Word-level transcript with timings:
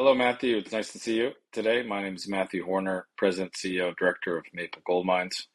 hello, 0.00 0.14
Matthew. 0.14 0.56
It's 0.56 0.72
nice 0.72 0.92
to 0.92 0.98
see 0.98 1.18
you 1.18 1.32
today. 1.52 1.82
My 1.82 2.02
name 2.02 2.14
is 2.14 2.26
Matthew 2.26 2.64
Hornor, 2.64 3.06
President, 3.18 3.52
CEO, 3.52 3.94
Director 3.98 4.38
of 4.38 4.44
Maple 4.54 4.80
Gold 4.86 5.04
Mines, 5.04 5.46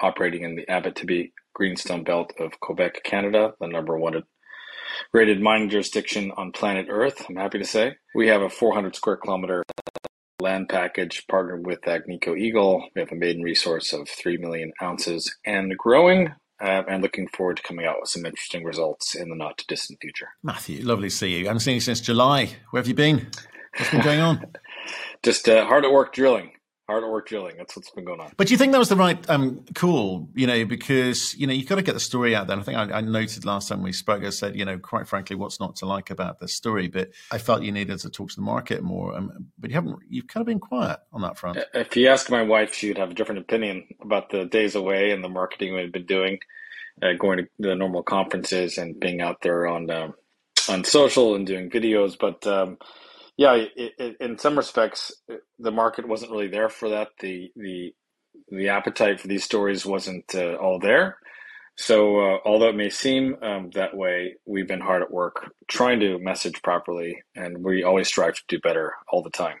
operating 0.00 0.44
in 0.44 0.56
the 0.56 0.64
Abitibi 0.64 1.30
Greenstone 1.52 2.02
Belt 2.02 2.32
of 2.40 2.58
Quebec, 2.60 3.04
Canada, 3.04 3.52
the 3.60 3.66
number 3.66 3.98
one 3.98 4.22
rated 5.12 5.42
mining 5.42 5.68
jurisdiction 5.68 6.32
on 6.38 6.52
planet 6.52 6.86
Earth. 6.88 7.22
I'm 7.28 7.36
happy 7.36 7.58
to 7.58 7.66
say 7.66 7.96
we 8.14 8.28
have 8.28 8.40
a 8.40 8.48
400 8.48 8.96
square 8.96 9.18
kilometer 9.18 9.62
land 10.40 10.70
package 10.70 11.26
partnered 11.30 11.66
with 11.66 11.82
Agnico 11.82 12.34
Eagle. 12.34 12.88
We 12.96 13.02
have 13.02 13.12
a 13.12 13.14
maiden 13.14 13.42
resource 13.42 13.92
of 13.92 14.08
3 14.08 14.38
million 14.38 14.72
ounces 14.82 15.36
and 15.44 15.76
growing. 15.76 16.32
Uh, 16.62 16.84
and 16.88 17.02
looking 17.02 17.26
forward 17.26 17.56
to 17.56 17.62
coming 17.64 17.84
out 17.84 17.96
with 18.00 18.08
some 18.08 18.24
interesting 18.24 18.62
results 18.62 19.16
in 19.16 19.28
the 19.28 19.34
not 19.34 19.58
too 19.58 19.64
distant 19.66 19.98
future. 20.00 20.28
Matthew, 20.44 20.84
lovely 20.84 21.08
to 21.08 21.14
see 21.14 21.36
you. 21.36 21.44
I 21.44 21.48
haven't 21.48 21.60
seen 21.60 21.74
you 21.74 21.80
since 21.80 22.00
July. 22.00 22.50
Where 22.70 22.80
have 22.80 22.86
you 22.86 22.94
been? 22.94 23.26
What's 23.76 23.90
been 23.90 24.02
going 24.02 24.20
on? 24.20 24.46
Just 25.22 25.48
uh, 25.48 25.64
hard 25.64 25.84
at 25.84 25.92
work 25.92 26.12
drilling 26.12 26.52
hard 26.92 27.04
at 27.04 27.10
work 27.10 27.26
drilling. 27.26 27.56
That's 27.56 27.74
what's 27.76 27.90
been 27.90 28.04
going 28.04 28.20
on. 28.20 28.32
But 28.36 28.46
do 28.46 28.54
you 28.54 28.58
think 28.58 28.72
that 28.72 28.78
was 28.78 28.88
the 28.88 28.96
right 28.96 29.18
um, 29.30 29.64
call? 29.74 30.28
You 30.34 30.46
know, 30.46 30.64
because 30.64 31.34
you 31.34 31.46
know 31.46 31.52
you've 31.52 31.68
got 31.68 31.76
to 31.76 31.82
get 31.82 31.94
the 31.94 32.00
story 32.00 32.34
out 32.34 32.46
there. 32.46 32.58
I 32.58 32.62
think 32.62 32.78
I, 32.78 32.98
I, 32.98 33.00
noted 33.00 33.44
last 33.44 33.68
time 33.68 33.82
we 33.82 33.92
spoke, 33.92 34.22
I 34.24 34.30
said, 34.30 34.56
you 34.56 34.64
know, 34.64 34.78
quite 34.78 35.08
frankly, 35.08 35.36
what's 35.36 35.60
not 35.60 35.76
to 35.76 35.86
like 35.86 36.10
about 36.10 36.38
this 36.40 36.54
story? 36.54 36.88
But 36.88 37.10
I 37.30 37.38
felt 37.38 37.62
you 37.62 37.72
needed 37.72 37.98
to 38.00 38.10
talk 38.10 38.30
to 38.30 38.36
the 38.36 38.42
market 38.42 38.82
more. 38.82 39.16
Um, 39.16 39.46
but 39.58 39.70
you 39.70 39.74
haven't. 39.74 39.98
You've 40.08 40.26
kind 40.26 40.42
of 40.42 40.46
been 40.46 40.60
quiet 40.60 40.98
on 41.12 41.22
that 41.22 41.38
front. 41.38 41.58
If 41.74 41.96
you 41.96 42.08
ask 42.08 42.30
my 42.30 42.42
wife, 42.42 42.74
she 42.74 42.88
would 42.88 42.98
have 42.98 43.10
a 43.10 43.14
different 43.14 43.40
opinion 43.40 43.86
about 44.00 44.30
the 44.30 44.44
days 44.44 44.74
away 44.74 45.12
and 45.12 45.24
the 45.24 45.28
marketing 45.28 45.74
we've 45.74 45.92
been 45.92 46.06
doing, 46.06 46.38
uh, 47.02 47.14
going 47.18 47.38
to 47.38 47.48
the 47.58 47.74
normal 47.74 48.02
conferences 48.02 48.78
and 48.78 49.00
being 49.00 49.20
out 49.20 49.40
there 49.42 49.66
on 49.66 49.90
um, 49.90 50.14
on 50.68 50.84
social 50.84 51.34
and 51.34 51.46
doing 51.46 51.70
videos, 51.70 52.16
but. 52.18 52.46
Yeah, 53.36 53.54
it, 53.54 53.92
it, 53.98 54.16
in 54.20 54.38
some 54.38 54.56
respects, 54.56 55.12
the 55.58 55.72
market 55.72 56.08
wasn't 56.08 56.32
really 56.32 56.48
there 56.48 56.70
for 56.70 56.90
that. 56.90 57.10
The 57.20 57.50
the 57.56 57.94
the 58.50 58.68
appetite 58.70 59.20
for 59.20 59.28
these 59.28 59.44
stories 59.44 59.86
wasn't 59.86 60.34
uh, 60.34 60.54
all 60.56 60.78
there. 60.78 61.18
So, 61.76 62.20
uh, 62.20 62.38
although 62.44 62.68
it 62.68 62.76
may 62.76 62.90
seem 62.90 63.36
um, 63.42 63.70
that 63.74 63.96
way, 63.96 64.36
we've 64.46 64.68
been 64.68 64.80
hard 64.80 65.02
at 65.02 65.10
work 65.12 65.52
trying 65.68 66.00
to 66.00 66.18
message 66.18 66.62
properly, 66.62 67.16
and 67.34 67.64
we 67.64 67.84
always 67.84 68.08
strive 68.08 68.34
to 68.34 68.42
do 68.48 68.60
better 68.60 68.94
all 69.12 69.22
the 69.22 69.30
time. 69.30 69.58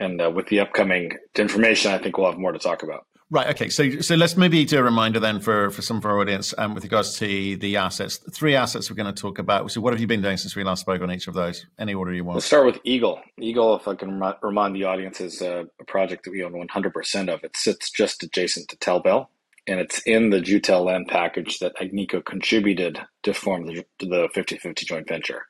And 0.00 0.20
uh, 0.22 0.30
with 0.30 0.48
the 0.48 0.60
upcoming 0.60 1.12
information, 1.36 1.92
I 1.92 1.98
think 1.98 2.18
we'll 2.18 2.30
have 2.30 2.40
more 2.40 2.52
to 2.52 2.58
talk 2.58 2.82
about. 2.82 3.06
Right. 3.28 3.48
Okay. 3.48 3.70
So, 3.70 4.00
so 4.00 4.14
let's 4.14 4.36
maybe 4.36 4.64
do 4.64 4.78
a 4.78 4.82
reminder 4.84 5.18
then 5.18 5.40
for, 5.40 5.70
for 5.70 5.82
some 5.82 5.96
of 5.96 6.06
our 6.06 6.20
audience 6.20 6.54
um, 6.58 6.74
with 6.74 6.84
regards 6.84 7.18
to 7.18 7.56
the 7.56 7.76
assets. 7.76 8.18
Three 8.32 8.54
assets 8.54 8.88
we're 8.88 8.94
going 8.94 9.12
to 9.12 9.20
talk 9.20 9.40
about. 9.40 9.68
So, 9.72 9.80
what 9.80 9.92
have 9.92 10.00
you 10.00 10.06
been 10.06 10.22
doing 10.22 10.36
since 10.36 10.54
we 10.54 10.62
last 10.62 10.82
spoke 10.82 11.02
on 11.02 11.10
each 11.10 11.26
of 11.26 11.34
those? 11.34 11.66
Any 11.76 11.92
order 11.92 12.12
you 12.12 12.22
want. 12.22 12.36
Let's 12.36 12.46
start 12.46 12.66
with 12.66 12.78
Eagle. 12.84 13.20
Eagle, 13.40 13.74
if 13.74 13.88
I 13.88 13.96
can 13.96 14.22
remind 14.42 14.76
the 14.76 14.84
audience, 14.84 15.20
is 15.20 15.42
a, 15.42 15.66
a 15.80 15.84
project 15.84 16.24
that 16.24 16.30
we 16.30 16.44
own 16.44 16.52
100% 16.52 17.28
of. 17.28 17.42
It 17.42 17.56
sits 17.56 17.90
just 17.90 18.22
adjacent 18.22 18.68
to 18.68 18.76
Telbel, 18.76 19.26
and 19.66 19.80
it's 19.80 19.98
in 20.06 20.30
the 20.30 20.40
Joutel 20.40 20.84
land 20.84 21.08
package 21.08 21.58
that 21.58 21.76
Agnico 21.78 22.24
contributed 22.24 23.00
to 23.24 23.34
form 23.34 23.66
the, 23.66 23.84
the 23.98 24.28
50-50 24.36 24.76
joint 24.84 25.08
venture. 25.08 25.46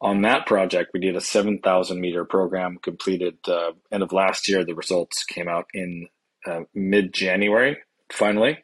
On 0.00 0.22
that 0.22 0.44
project, 0.44 0.90
we 0.92 1.00
did 1.00 1.14
a 1.14 1.20
7,000 1.20 2.00
meter 2.00 2.24
program 2.24 2.78
completed 2.82 3.38
uh, 3.46 3.72
end 3.92 4.02
of 4.02 4.12
last 4.12 4.48
year. 4.48 4.64
The 4.64 4.74
results 4.74 5.24
came 5.24 5.48
out 5.48 5.66
in 5.72 6.08
uh, 6.46 6.60
mid 6.74 7.12
January, 7.12 7.78
finally. 8.10 8.58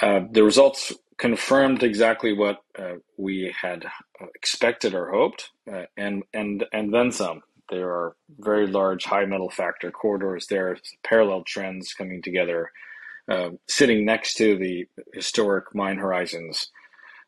Uh, 0.00 0.20
the 0.30 0.42
results 0.42 0.92
confirmed 1.18 1.82
exactly 1.82 2.32
what 2.32 2.62
uh, 2.78 2.94
we 3.16 3.54
had 3.60 3.84
expected 4.34 4.94
or 4.94 5.10
hoped, 5.10 5.50
uh, 5.72 5.84
and, 5.96 6.24
and, 6.32 6.64
and 6.72 6.92
then 6.92 7.12
some. 7.12 7.42
There 7.70 7.90
are 7.90 8.16
very 8.38 8.66
large 8.66 9.04
high 9.04 9.24
metal 9.24 9.50
factor 9.50 9.90
corridors 9.90 10.46
there, 10.48 10.72
are 10.72 10.78
parallel 11.02 11.44
trends 11.44 11.94
coming 11.94 12.20
together, 12.20 12.70
uh, 13.28 13.50
sitting 13.68 14.04
next 14.04 14.34
to 14.34 14.58
the 14.58 14.86
historic 15.14 15.74
mine 15.74 15.96
horizons 15.96 16.70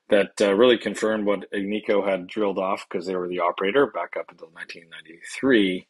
that 0.08 0.32
uh, 0.40 0.54
really 0.54 0.78
confirmed 0.78 1.26
what 1.26 1.50
Agnico 1.52 2.06
had 2.06 2.26
drilled 2.26 2.58
off 2.58 2.86
because 2.88 3.06
they 3.06 3.16
were 3.16 3.28
the 3.28 3.40
operator 3.40 3.86
back 3.86 4.16
up 4.18 4.30
until 4.30 4.48
1993 4.48 5.86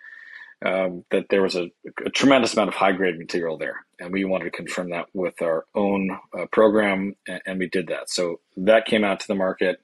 um, 0.64 1.04
that 1.10 1.26
there 1.28 1.42
was 1.42 1.54
a, 1.54 1.70
a, 2.04 2.10
tremendous 2.10 2.54
amount 2.54 2.68
of 2.68 2.74
high 2.74 2.92
grade 2.92 3.18
material 3.18 3.58
there. 3.58 3.84
And 4.00 4.10
we 4.12 4.24
wanted 4.24 4.46
to 4.46 4.50
confirm 4.50 4.90
that 4.90 5.06
with 5.12 5.42
our 5.42 5.66
own 5.74 6.18
uh, 6.36 6.46
program, 6.50 7.14
and, 7.28 7.40
and, 7.46 7.58
we 7.58 7.68
did 7.68 7.88
that. 7.88 8.10
So 8.10 8.40
that 8.56 8.86
came 8.86 9.04
out 9.04 9.20
to 9.20 9.26
the 9.28 9.34
market, 9.34 9.80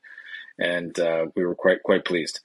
and 0.59 0.99
uh, 0.99 1.27
we 1.37 1.45
were 1.45 1.55
quite 1.55 1.83
quite 1.83 2.05
pleased. 2.05 2.41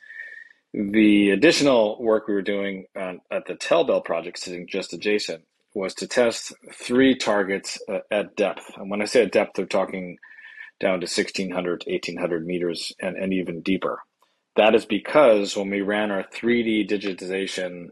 The 0.74 1.32
additional 1.32 2.02
work 2.02 2.28
we 2.28 2.34
were 2.34 2.42
doing 2.42 2.86
on, 2.96 3.22
at 3.32 3.46
the 3.46 3.56
Telbel 3.56 4.04
project, 4.04 4.40
sitting 4.40 4.68
just 4.68 4.94
adjacent, 4.94 5.44
was 5.74 5.94
to 5.96 6.08
test 6.08 6.54
three 6.74 7.16
targets 7.16 7.80
uh, 7.90 8.00
at 8.12 8.36
depth. 8.36 8.72
And 8.76 8.90
when 8.90 9.02
I 9.02 9.06
say 9.06 9.24
at 9.24 9.32
depth, 9.32 9.56
they're 9.56 9.66
talking 9.66 10.18
down 10.80 11.00
to 11.00 11.06
1600 11.06 11.84
1800 11.88 12.46
meters 12.46 12.94
and, 13.00 13.16
and 13.16 13.34
even 13.34 13.62
deeper. 13.62 14.00
That 14.58 14.76
is 14.76 14.86
because 14.86 15.56
when 15.56 15.70
we 15.70 15.82
ran 15.82 16.12
our 16.12 16.24
3D 16.24 16.90
digitization 16.90 17.90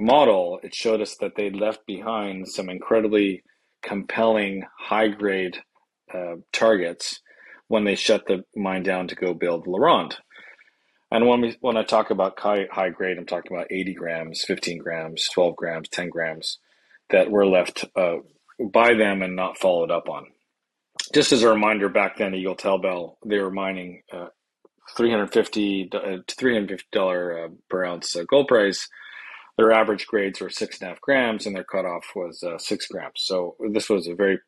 model, 0.00 0.60
it 0.64 0.74
showed 0.74 1.02
us 1.02 1.16
that 1.18 1.36
they 1.36 1.50
left 1.50 1.86
behind 1.86 2.48
some 2.48 2.70
incredibly 2.70 3.44
compelling 3.82 4.64
high 4.78 5.08
grade 5.08 5.58
uh, 6.14 6.36
targets 6.52 7.20
when 7.68 7.84
they 7.84 7.94
shut 7.94 8.26
the 8.26 8.44
mine 8.56 8.82
down 8.82 9.08
to 9.08 9.14
go 9.14 9.34
build 9.34 9.66
LaRonde. 9.66 10.16
And 11.12 11.26
when 11.26 11.40
we 11.42 11.56
when 11.60 11.76
I 11.76 11.84
talk 11.84 12.10
about 12.10 12.38
high, 12.38 12.66
high 12.70 12.90
grade, 12.90 13.18
I'm 13.18 13.26
talking 13.26 13.56
about 13.56 13.70
80 13.70 13.94
grams, 13.94 14.44
15 14.44 14.78
grams, 14.78 15.28
12 15.34 15.56
grams, 15.56 15.88
10 15.88 16.08
grams 16.08 16.58
that 17.10 17.30
were 17.30 17.46
left 17.46 17.84
uh, 17.96 18.18
by 18.72 18.94
them 18.94 19.22
and 19.22 19.36
not 19.36 19.58
followed 19.58 19.90
up 19.90 20.08
on. 20.08 20.26
Just 21.14 21.32
as 21.32 21.42
a 21.42 21.48
reminder, 21.50 21.88
back 21.88 22.18
then, 22.18 22.34
Eagle 22.34 22.56
Telbel, 22.56 23.16
they 23.26 23.38
were 23.38 23.50
mining 23.50 24.02
uh, 24.12 24.28
350 24.96 25.90
uh, 25.92 26.00
to 26.26 26.34
350 26.36 26.86
dollar 26.92 27.46
uh, 27.46 27.48
per 27.68 27.84
ounce 27.84 28.16
uh, 28.16 28.24
gold 28.28 28.48
price 28.48 28.88
their 29.60 29.72
average 29.72 30.06
grades 30.06 30.40
were 30.40 30.48
six 30.48 30.80
and 30.80 30.86
a 30.86 30.88
half 30.90 31.02
grams, 31.02 31.44
and 31.44 31.54
their 31.54 31.64
cutoff 31.64 32.04
was 32.16 32.42
uh, 32.42 32.56
six 32.56 32.86
grams. 32.86 33.16
So 33.16 33.56
this 33.72 33.90
was 33.90 34.06
a 34.06 34.14
very 34.14 34.38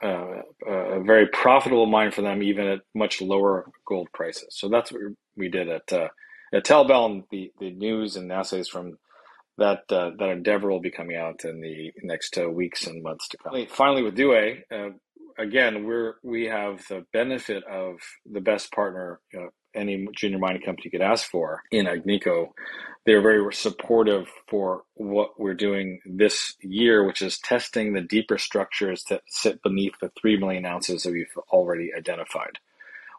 uh, 0.00 0.42
a 0.66 1.02
very 1.02 1.26
profitable 1.26 1.86
mine 1.86 2.12
for 2.12 2.22
them, 2.22 2.42
even 2.44 2.68
at 2.68 2.80
much 2.94 3.20
lower 3.20 3.66
gold 3.84 4.08
prices. 4.14 4.48
So 4.50 4.68
that's 4.68 4.92
what 4.92 5.02
we 5.36 5.48
did 5.48 5.68
at 5.68 5.92
uh, 5.92 6.08
at 6.54 6.64
Telbel, 6.64 7.06
and 7.06 7.24
the, 7.32 7.52
the 7.58 7.72
news 7.72 8.14
and 8.14 8.30
assays 8.30 8.68
from 8.68 8.98
that 9.58 9.80
uh, 9.90 10.10
that 10.20 10.30
endeavor 10.30 10.70
will 10.70 10.80
be 10.80 10.92
coming 10.92 11.16
out 11.16 11.44
in 11.44 11.60
the 11.60 11.92
next 12.04 12.38
uh, 12.38 12.48
weeks 12.48 12.86
and 12.86 13.02
months 13.02 13.26
to 13.28 13.38
come. 13.38 13.66
Finally, 13.68 14.04
with 14.04 14.16
Douay, 14.16 14.62
uh, 14.72 14.90
again, 15.38 15.84
we're 15.84 16.14
we 16.22 16.44
have 16.44 16.86
the 16.88 17.04
benefit 17.12 17.64
of 17.64 17.96
the 18.30 18.40
best 18.40 18.70
partner 18.70 19.18
any 19.74 20.06
junior 20.16 20.38
mining 20.38 20.62
company 20.62 20.90
could 20.90 21.02
ask 21.02 21.28
for 21.30 21.62
in 21.70 21.86
Agnico. 21.86 22.48
They're 23.04 23.22
very 23.22 23.52
supportive 23.52 24.28
for 24.48 24.84
what 24.94 25.38
we're 25.38 25.54
doing 25.54 26.00
this 26.06 26.54
year, 26.60 27.04
which 27.04 27.20
is 27.20 27.38
testing 27.38 27.92
the 27.92 28.00
deeper 28.00 28.38
structures 28.38 29.04
that 29.10 29.22
sit 29.26 29.62
beneath 29.62 29.94
the 30.00 30.12
3 30.20 30.38
million 30.38 30.64
ounces 30.64 31.02
that 31.02 31.12
we've 31.12 31.36
already 31.50 31.90
identified. 31.96 32.58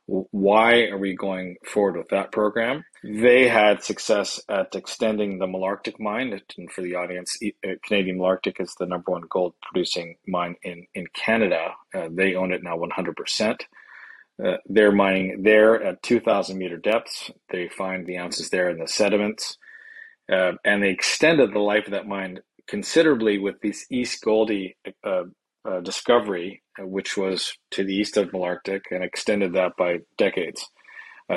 Why 0.06 0.88
are 0.88 0.98
we 0.98 1.16
going 1.16 1.56
forward 1.66 1.96
with 1.98 2.10
that 2.10 2.34
program? 2.34 2.84
They 3.04 3.48
had 3.48 3.84
success 3.84 4.42
at 4.50 4.76
extending 4.76 5.40
the 5.40 5.46
Malartic 5.48 5.98
mine. 5.98 6.42
And 6.58 6.72
for 6.72 6.82
the 6.82 6.96
audience, 6.96 7.38
uh, 7.42 7.70
Canadian 7.86 8.18
Malartic 8.18 8.60
is 8.60 8.76
the 8.78 8.86
number 8.86 9.12
one 9.12 9.24
gold 9.30 9.54
producing 9.62 10.18
mine 10.28 10.56
in, 10.64 10.88
in 10.94 11.08
Canada. 11.14 11.76
Uh, 11.94 12.10
they 12.12 12.36
own 12.36 12.52
it 12.52 12.64
now 12.64 12.78
100%. 12.78 13.62
Uh, 14.44 14.58
they're 14.66 14.92
mining 14.92 15.44
there 15.44 15.82
at 15.84 16.02
2,000 16.02 16.58
meter 16.58 16.78
depths. 16.78 17.30
They 17.50 17.70
find 17.70 18.06
the 18.06 18.18
ounces 18.18 18.50
there 18.50 18.70
in 18.70 18.80
the 18.80 18.88
sediments. 18.88 19.58
Uh, 20.32 20.54
and 20.64 20.82
they 20.82 20.90
extended 20.90 21.54
the 21.54 21.60
life 21.60 21.86
of 21.86 21.92
that 21.92 22.08
mine 22.08 22.40
considerably 22.68 23.38
with 23.38 23.60
this 23.62 23.86
East 23.92 24.24
Gouldie 24.24 24.76
uh, 25.04 25.24
uh 25.66 25.80
discovery, 25.82 26.64
uh, 26.80 26.88
which 26.88 27.18
was 27.18 27.58
to 27.72 27.84
the 27.84 27.94
east 27.94 28.18
of 28.18 28.32
Malartic, 28.32 28.84
and 28.92 29.04
extended 29.04 29.54
that 29.54 29.76
by 29.78 30.00
decades. 30.18 30.70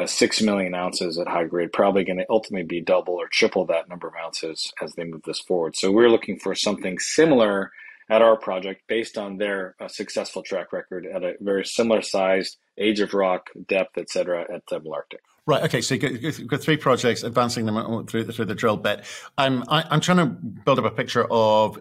Six 0.04 0.42
million 0.42 0.74
ounces 0.74 1.16
at 1.16 1.26
high 1.26 1.44
grade, 1.44 1.72
probably 1.72 2.04
going 2.04 2.18
to 2.18 2.26
ultimately 2.28 2.66
be 2.66 2.82
double 2.82 3.14
or 3.14 3.28
triple 3.28 3.64
that 3.64 3.88
number 3.88 4.06
of 4.06 4.14
ounces 4.22 4.70
as 4.82 4.92
they 4.92 5.04
move 5.04 5.22
this 5.24 5.40
forward. 5.40 5.74
So 5.74 5.90
we're 5.90 6.10
looking 6.10 6.38
for 6.38 6.54
something 6.54 6.98
similar 6.98 7.72
at 8.10 8.20
our 8.20 8.36
project 8.36 8.82
based 8.88 9.16
on 9.16 9.38
their 9.38 9.74
successful 9.86 10.42
track 10.42 10.70
record 10.70 11.06
at 11.06 11.24
a 11.24 11.36
very 11.40 11.64
similar 11.64 12.02
sized 12.02 12.58
age 12.78 13.00
of 13.00 13.14
rock, 13.14 13.50
depth, 13.68 13.98
etc. 13.98 14.46
at 14.52 14.62
uh, 14.72 14.80
Arctic. 14.92 15.20
Right. 15.46 15.62
Okay. 15.62 15.80
So 15.80 15.94
you've 15.94 16.48
got 16.48 16.60
three 16.60 16.76
projects, 16.76 17.22
advancing 17.22 17.66
them 17.66 18.06
through 18.06 18.24
through 18.32 18.46
the 18.46 18.54
drill 18.54 18.76
bit. 18.76 19.04
I'm 19.38 19.62
I, 19.68 19.82
am 19.82 19.86
i 19.90 19.94
am 19.94 20.00
trying 20.00 20.18
to 20.18 20.26
build 20.26 20.80
up 20.80 20.84
a 20.84 20.90
picture 20.90 21.24
of, 21.30 21.78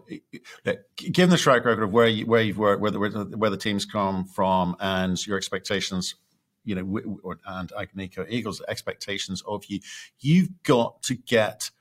given 0.96 1.32
the 1.32 1.38
track 1.38 1.66
record 1.66 1.84
of 1.84 1.92
where 1.92 2.08
you 2.08 2.28
where 2.28 2.42
you've 2.42 2.60
worked, 2.60 2.82
where 2.82 2.92
the 2.92 3.00
where 3.36 3.50
the 3.50 3.58
teams 3.58 3.86
come 3.86 4.26
from, 4.26 4.76
and 4.80 5.26
your 5.26 5.36
expectations, 5.36 6.14
you 6.64 6.76
know, 6.76 7.38
and 7.48 7.70
Agnico 7.72 8.26
Eagles' 8.30 8.62
expectations 8.68 9.42
of 9.48 9.66
you. 9.66 9.80
You've 10.20 10.50
got 10.62 11.02
to 11.04 11.16
get 11.16 11.72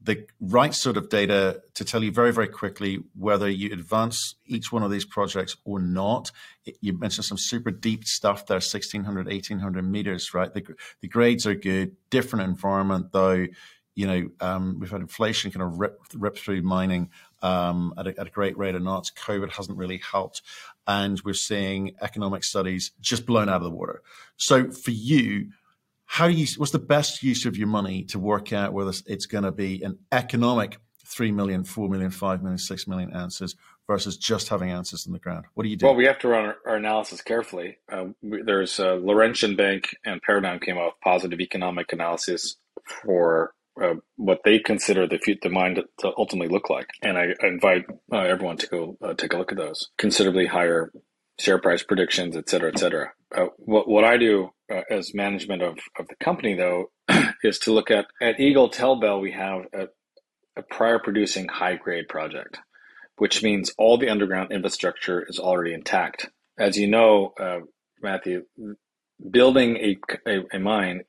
the 0.00 0.26
right 0.40 0.74
sort 0.74 0.96
of 0.96 1.08
data 1.08 1.60
to 1.74 1.84
tell 1.84 2.04
you 2.04 2.12
very, 2.12 2.32
very 2.32 2.48
quickly 2.48 3.00
whether 3.16 3.48
you 3.48 3.72
advance 3.72 4.36
each 4.46 4.70
one 4.70 4.82
of 4.82 4.90
these 4.90 5.04
projects 5.04 5.56
or 5.64 5.80
not. 5.80 6.30
You 6.80 6.96
mentioned 6.96 7.24
some 7.24 7.38
super 7.38 7.70
deep 7.70 8.04
stuff 8.04 8.46
there, 8.46 8.56
1600, 8.56 9.26
1800 9.26 9.82
meters, 9.82 10.32
right? 10.34 10.52
The, 10.52 10.64
the 11.00 11.08
grades 11.08 11.46
are 11.46 11.54
good, 11.54 11.96
different 12.10 12.44
environment 12.44 13.12
though. 13.12 13.46
You 13.96 14.06
know, 14.06 14.30
um, 14.40 14.78
we've 14.78 14.90
had 14.90 15.00
inflation 15.00 15.50
kind 15.50 15.64
of 15.64 15.80
rip, 15.80 16.00
rip 16.14 16.38
through 16.38 16.62
mining 16.62 17.10
um, 17.42 17.92
at, 17.98 18.06
a, 18.06 18.20
at 18.20 18.28
a 18.28 18.30
great 18.30 18.56
rate 18.56 18.76
of 18.76 18.82
knots. 18.82 19.10
COVID 19.10 19.50
hasn't 19.50 19.76
really 19.76 19.98
helped. 19.98 20.42
And 20.86 21.20
we're 21.24 21.34
seeing 21.34 21.96
economic 22.00 22.44
studies 22.44 22.92
just 23.00 23.26
blown 23.26 23.48
out 23.48 23.56
of 23.56 23.64
the 23.64 23.70
water. 23.70 24.02
So 24.36 24.70
for 24.70 24.92
you, 24.92 25.48
how 26.08 26.26
do 26.26 26.32
you 26.32 26.46
what's 26.56 26.72
the 26.72 26.78
best 26.78 27.22
use 27.22 27.44
of 27.44 27.56
your 27.56 27.68
money 27.68 28.02
to 28.02 28.18
work 28.18 28.52
out 28.52 28.72
whether 28.72 28.92
it's 29.06 29.26
going 29.26 29.44
to 29.44 29.52
be 29.52 29.82
an 29.82 29.98
economic 30.10 30.78
3 31.06 31.32
million 31.32 31.64
4 31.64 31.88
million 31.88 32.10
5 32.10 32.42
million 32.42 32.58
6 32.58 32.88
million 32.88 33.14
ounces 33.14 33.54
versus 33.86 34.16
just 34.16 34.48
having 34.48 34.70
ounces 34.70 35.06
in 35.06 35.12
the 35.12 35.18
ground? 35.18 35.44
What 35.54 35.64
do 35.64 35.68
you 35.68 35.76
do? 35.76 35.86
Well 35.86 35.94
we 35.94 36.06
have 36.06 36.18
to 36.20 36.28
run 36.28 36.46
our, 36.46 36.56
our 36.66 36.76
analysis 36.76 37.20
carefully. 37.20 37.76
Uh, 37.92 38.06
we, 38.22 38.42
there's 38.42 38.80
uh, 38.80 38.94
laurentian 38.94 39.54
bank 39.54 39.94
and 40.04 40.20
paradigm 40.22 40.60
came 40.60 40.78
out 40.78 40.86
with 40.86 41.00
positive 41.04 41.40
economic 41.40 41.92
analysis 41.92 42.56
for 42.86 43.52
uh, 43.80 43.94
what 44.16 44.40
they 44.44 44.58
consider 44.58 45.06
the 45.06 45.18
the 45.42 45.50
mine 45.50 45.76
to, 45.98 46.12
ultimately 46.16 46.52
look 46.52 46.70
like. 46.70 46.88
And 47.02 47.18
i, 47.18 47.34
I 47.42 47.46
invite 47.46 47.84
uh, 48.10 48.16
everyone 48.16 48.56
to 48.56 48.66
go 48.66 48.96
uh, 49.02 49.12
take 49.12 49.34
a 49.34 49.36
look 49.36 49.52
at 49.52 49.58
those. 49.58 49.90
Considerably 49.98 50.46
higher 50.46 50.90
share 51.38 51.58
price 51.58 51.82
predictions 51.82 52.34
et 52.34 52.48
cetera 52.48 52.70
et 52.72 52.78
cetera 52.78 53.12
uh, 53.36 53.46
what, 53.58 53.88
what 53.88 54.04
i 54.04 54.16
do 54.16 54.50
uh, 54.72 54.82
as 54.90 55.14
management 55.14 55.62
of, 55.62 55.78
of 55.98 56.08
the 56.08 56.16
company, 56.16 56.54
though, 56.54 56.90
is 57.42 57.58
to 57.60 57.72
look 57.72 57.90
at 57.90 58.06
at 58.20 58.40
Eagle 58.40 58.70
Telbel. 58.70 59.20
We 59.20 59.32
have 59.32 59.62
a, 59.72 59.88
a 60.56 60.62
prior 60.62 60.98
producing 60.98 61.48
high 61.48 61.76
grade 61.76 62.08
project, 62.08 62.58
which 63.16 63.42
means 63.42 63.72
all 63.78 63.98
the 63.98 64.08
underground 64.10 64.52
infrastructure 64.52 65.24
is 65.28 65.38
already 65.38 65.74
intact. 65.74 66.28
As 66.58 66.76
you 66.76 66.86
know, 66.88 67.32
uh, 67.40 67.60
Matthew, 68.02 68.44
building 69.30 69.76
a, 69.76 69.96
a, 70.28 70.44
a 70.54 70.58
mine 70.58 71.02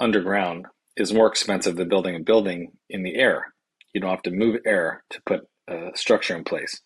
underground 0.00 0.66
is 0.96 1.12
more 1.12 1.28
expensive 1.28 1.76
than 1.76 1.88
building 1.88 2.16
a 2.16 2.20
building 2.20 2.72
in 2.88 3.02
the 3.02 3.16
air. 3.16 3.54
You 3.94 4.00
don't 4.00 4.10
have 4.10 4.22
to 4.22 4.30
move 4.30 4.60
air 4.66 5.04
to 5.10 5.22
put 5.26 5.42
a 5.68 5.90
structure 5.94 6.36
in 6.36 6.44
place. 6.44 6.80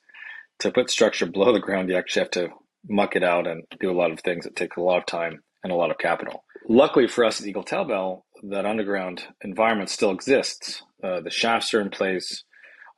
To 0.61 0.71
put 0.71 0.91
structure 0.91 1.27
below 1.27 1.53
the 1.53 1.61
ground, 1.61 1.88
you 1.88 1.97
actually 1.97 2.23
have 2.23 2.31
to 2.32 2.49
muck 2.88 3.17
it 3.17 3.23
out 3.23 3.47
and 3.47 3.65
do 3.81 3.91
a 3.91 3.97
lot 3.97 4.11
of 4.11 4.21
things 4.21 4.44
that 4.44 4.56
take 4.56 4.77
a 4.77 4.82
lot 4.82 4.99
of 4.99 5.06
time 5.06 5.43
and 5.62 5.73
a 5.73 5.77
lot 5.77 5.91
of 5.91 5.99
capital. 5.99 6.44
Luckily 6.69 7.06
for 7.06 7.25
us 7.25 7.41
at 7.41 7.47
Eagle 7.47 7.65
Telbel, 7.65 8.23
that 8.50 8.67
underground 8.67 9.25
environment 9.43 9.91
still 9.91 10.11
exists. 10.11 10.82
Uh, 11.03 11.21
the 11.21 11.31
shafts 11.31 11.75
are 11.75 11.81
in 11.81 11.91
place, 11.91 12.44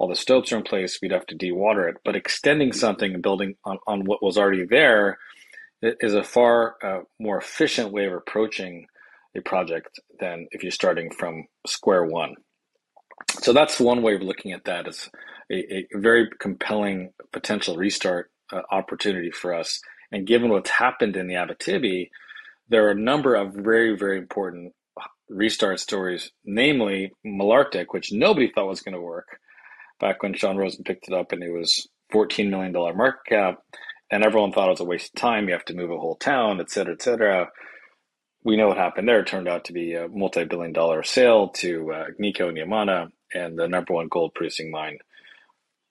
all 0.02 0.08
the 0.08 0.16
stopes 0.16 0.52
are 0.52 0.56
in 0.56 0.64
place. 0.64 0.98
We'd 1.00 1.12
have 1.12 1.26
to 1.26 1.36
dewater 1.36 1.88
it, 1.88 1.96
but 2.04 2.16
extending 2.16 2.72
something 2.72 3.14
and 3.14 3.22
building 3.22 3.54
on, 3.64 3.78
on 3.86 4.04
what 4.04 4.20
was 4.20 4.36
already 4.36 4.66
there 4.68 5.16
is 5.80 6.14
a 6.14 6.24
far 6.24 6.74
uh, 6.82 7.02
more 7.20 7.38
efficient 7.38 7.92
way 7.92 8.06
of 8.06 8.12
approaching 8.12 8.86
a 9.36 9.40
project 9.42 10.00
than 10.18 10.48
if 10.50 10.64
you're 10.64 10.72
starting 10.72 11.12
from 11.12 11.46
square 11.68 12.04
one. 12.04 12.34
So 13.42 13.52
that's 13.52 13.78
one 13.78 14.02
way 14.02 14.16
of 14.16 14.22
looking 14.22 14.50
at 14.50 14.64
that 14.64 14.88
as 14.88 15.08
a, 15.52 15.84
a 15.84 15.86
very 15.94 16.28
compelling 16.40 17.12
potential 17.32 17.76
restart 17.76 18.31
uh, 18.52 18.62
opportunity 18.70 19.30
for 19.30 19.54
us. 19.54 19.80
And 20.12 20.26
given 20.26 20.50
what's 20.50 20.70
happened 20.70 21.16
in 21.16 21.26
the 21.28 21.34
Abitibi, 21.34 22.10
there 22.68 22.86
are 22.86 22.92
a 22.92 23.00
number 23.00 23.34
of 23.34 23.54
very, 23.54 23.96
very 23.96 24.18
important 24.18 24.72
restart 25.28 25.80
stories, 25.80 26.30
namely 26.44 27.12
Malartic, 27.26 27.86
which 27.90 28.12
nobody 28.12 28.50
thought 28.50 28.68
was 28.68 28.82
going 28.82 28.94
to 28.94 29.00
work 29.00 29.26
back 30.00 30.22
when 30.22 30.34
Sean 30.34 30.56
Roosen 30.56 30.84
picked 30.84 31.08
it 31.08 31.14
up 31.14 31.32
and 31.32 31.42
it 31.42 31.50
was 31.50 31.88
$14 32.12 32.50
million 32.50 32.72
market 32.72 33.20
cap. 33.28 33.58
And 34.10 34.24
everyone 34.24 34.52
thought 34.52 34.68
it 34.68 34.72
was 34.72 34.80
a 34.80 34.84
waste 34.84 35.12
of 35.14 35.20
time. 35.20 35.46
You 35.46 35.54
have 35.54 35.64
to 35.66 35.74
move 35.74 35.90
a 35.90 35.98
whole 35.98 36.16
town, 36.16 36.60
et 36.60 36.70
cetera, 36.70 36.94
et 36.94 37.02
cetera. 37.02 37.48
We 38.44 38.56
know 38.56 38.68
what 38.68 38.76
happened 38.76 39.08
there. 39.08 39.20
It 39.20 39.26
turned 39.26 39.48
out 39.48 39.64
to 39.66 39.72
be 39.72 39.94
a 39.94 40.08
multi 40.08 40.44
billion 40.44 40.72
dollar 40.72 41.02
sale 41.02 41.48
to 41.56 41.92
uh, 41.92 42.04
and 42.18 42.34
Yamana 42.58 43.08
and 43.32 43.58
the 43.58 43.68
number 43.68 43.94
one 43.94 44.08
gold 44.08 44.34
producing 44.34 44.70
mine 44.70 44.98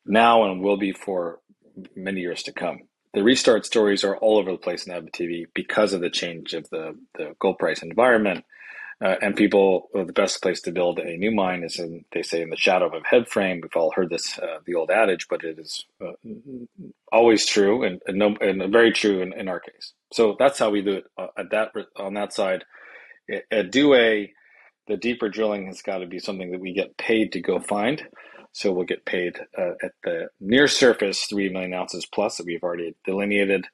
now 0.06 0.44
and 0.46 0.62
will 0.62 0.78
be 0.78 0.92
for 0.92 1.40
many 1.96 2.22
years 2.22 2.44
to 2.44 2.52
come 2.52 2.82
the 3.14 3.24
restart 3.24 3.66
stories 3.66 4.04
are 4.04 4.16
all 4.18 4.38
over 4.38 4.52
the 4.52 4.58
place 4.58 4.88
in 4.88 4.94
Abitibi 4.94 5.46
because 5.54 5.94
of 5.94 6.02
the 6.02 6.10
change 6.10 6.54
of 6.54 6.70
the, 6.70 6.98
the 7.18 7.36
gold 7.40 7.58
price 7.60 7.82
environment. 7.82 8.46
Uh, 9.04 9.16
and 9.20 9.36
people, 9.36 9.90
well, 9.96 10.06
the 10.06 10.14
best 10.14 10.44
place 10.44 10.62
to 10.62 10.72
build 10.72 11.00
a 11.00 11.18
new 11.18 11.32
mine 11.32 11.64
is 11.64 11.80
in, 11.80 12.06
they 12.12 12.22
say, 12.22 12.40
in 12.40 12.52
the 12.52 12.56
shadow 12.56 12.86
of 12.86 12.94
a 12.94 13.02
head 13.04 13.28
frame. 13.28 13.60
We've 13.60 13.76
all 13.76 13.92
heard 13.96 14.12
this, 14.12 14.38
uh, 14.38 14.60
the 14.68 14.76
old 14.76 14.92
adage, 14.92 15.26
but 15.28 15.44
it 15.44 15.58
is 15.58 15.86
uh, 16.00 16.12
always 17.12 17.48
true 17.48 17.84
and, 17.84 18.00
and, 18.06 18.20
no, 18.20 18.36
and 18.40 18.72
very 18.72 18.92
true 18.92 19.24
in, 19.24 19.34
in, 19.34 19.48
our 19.48 19.60
case. 19.60 19.94
So 20.14 20.36
that's 20.38 20.60
how 20.60 20.70
we 20.70 20.84
do 20.84 20.98
it 20.98 21.06
uh, 21.18 21.28
at 21.36 21.50
that 21.50 21.72
on 21.96 22.14
that 22.14 22.32
side. 22.32 22.64
At 23.52 23.72
Douay, 23.72 24.34
the 24.88 24.98
deeper 24.98 25.30
drilling 25.30 25.66
has 25.66 25.82
got 25.82 25.98
to 26.00 26.06
be 26.06 26.20
something 26.20 26.52
that 26.52 26.62
we 26.62 26.74
get 26.74 26.96
paid 26.96 27.32
to 27.32 27.42
go 27.42 27.60
find. 27.60 28.04
So 28.54 28.72
we'll 28.72 28.86
get 28.86 29.06
paid 29.06 29.40
uh, 29.58 29.74
at 29.82 29.94
the 30.04 30.30
near 30.40 30.68
surface 30.68 31.26
3 31.30 31.50
million 31.50 31.74
ounces 31.74 32.06
plus 32.06 32.38
that 32.38 32.46
we've 32.46 32.64
already 32.64 32.96
delineated. 33.06 33.68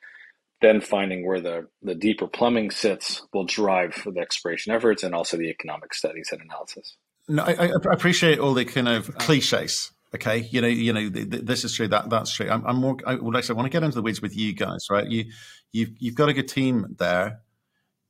Then 0.61 0.81
finding 0.81 1.25
where 1.25 1.39
the, 1.39 1.67
the 1.81 1.95
deeper 1.95 2.27
plumbing 2.27 2.71
sits 2.71 3.23
will 3.33 3.45
drive 3.45 4.01
the 4.05 4.19
exploration 4.19 4.73
efforts 4.73 5.03
and 5.03 5.13
also 5.13 5.37
the 5.37 5.49
economic 5.49 5.93
studies 5.93 6.29
and 6.31 6.41
analysis. 6.41 6.97
No, 7.27 7.43
I, 7.43 7.67
I 7.67 7.93
appreciate 7.93 8.39
all 8.39 8.53
the 8.53 8.65
kind 8.65 8.87
of 8.87 9.15
cliches 9.17 9.91
okay 10.15 10.47
you 10.51 10.61
know 10.61 10.67
you 10.67 10.93
know 10.93 11.09
this 11.09 11.65
is 11.65 11.73
true 11.73 11.87
that 11.87 12.09
that's 12.09 12.33
true 12.33 12.49
i'm, 12.49 12.65
I'm 12.65 12.77
more 12.77 12.95
i 13.05 13.15
would 13.15 13.33
like 13.33 13.43
to 13.45 13.55
want 13.55 13.65
to 13.65 13.69
get 13.69 13.83
into 13.83 13.95
the 13.95 14.01
weeds 14.01 14.21
with 14.21 14.35
you 14.35 14.53
guys 14.53 14.85
right 14.89 15.05
you 15.05 15.25
you've 15.73 15.89
you've 15.99 16.15
got 16.15 16.29
a 16.29 16.33
good 16.33 16.47
team 16.47 16.95
there 16.97 17.41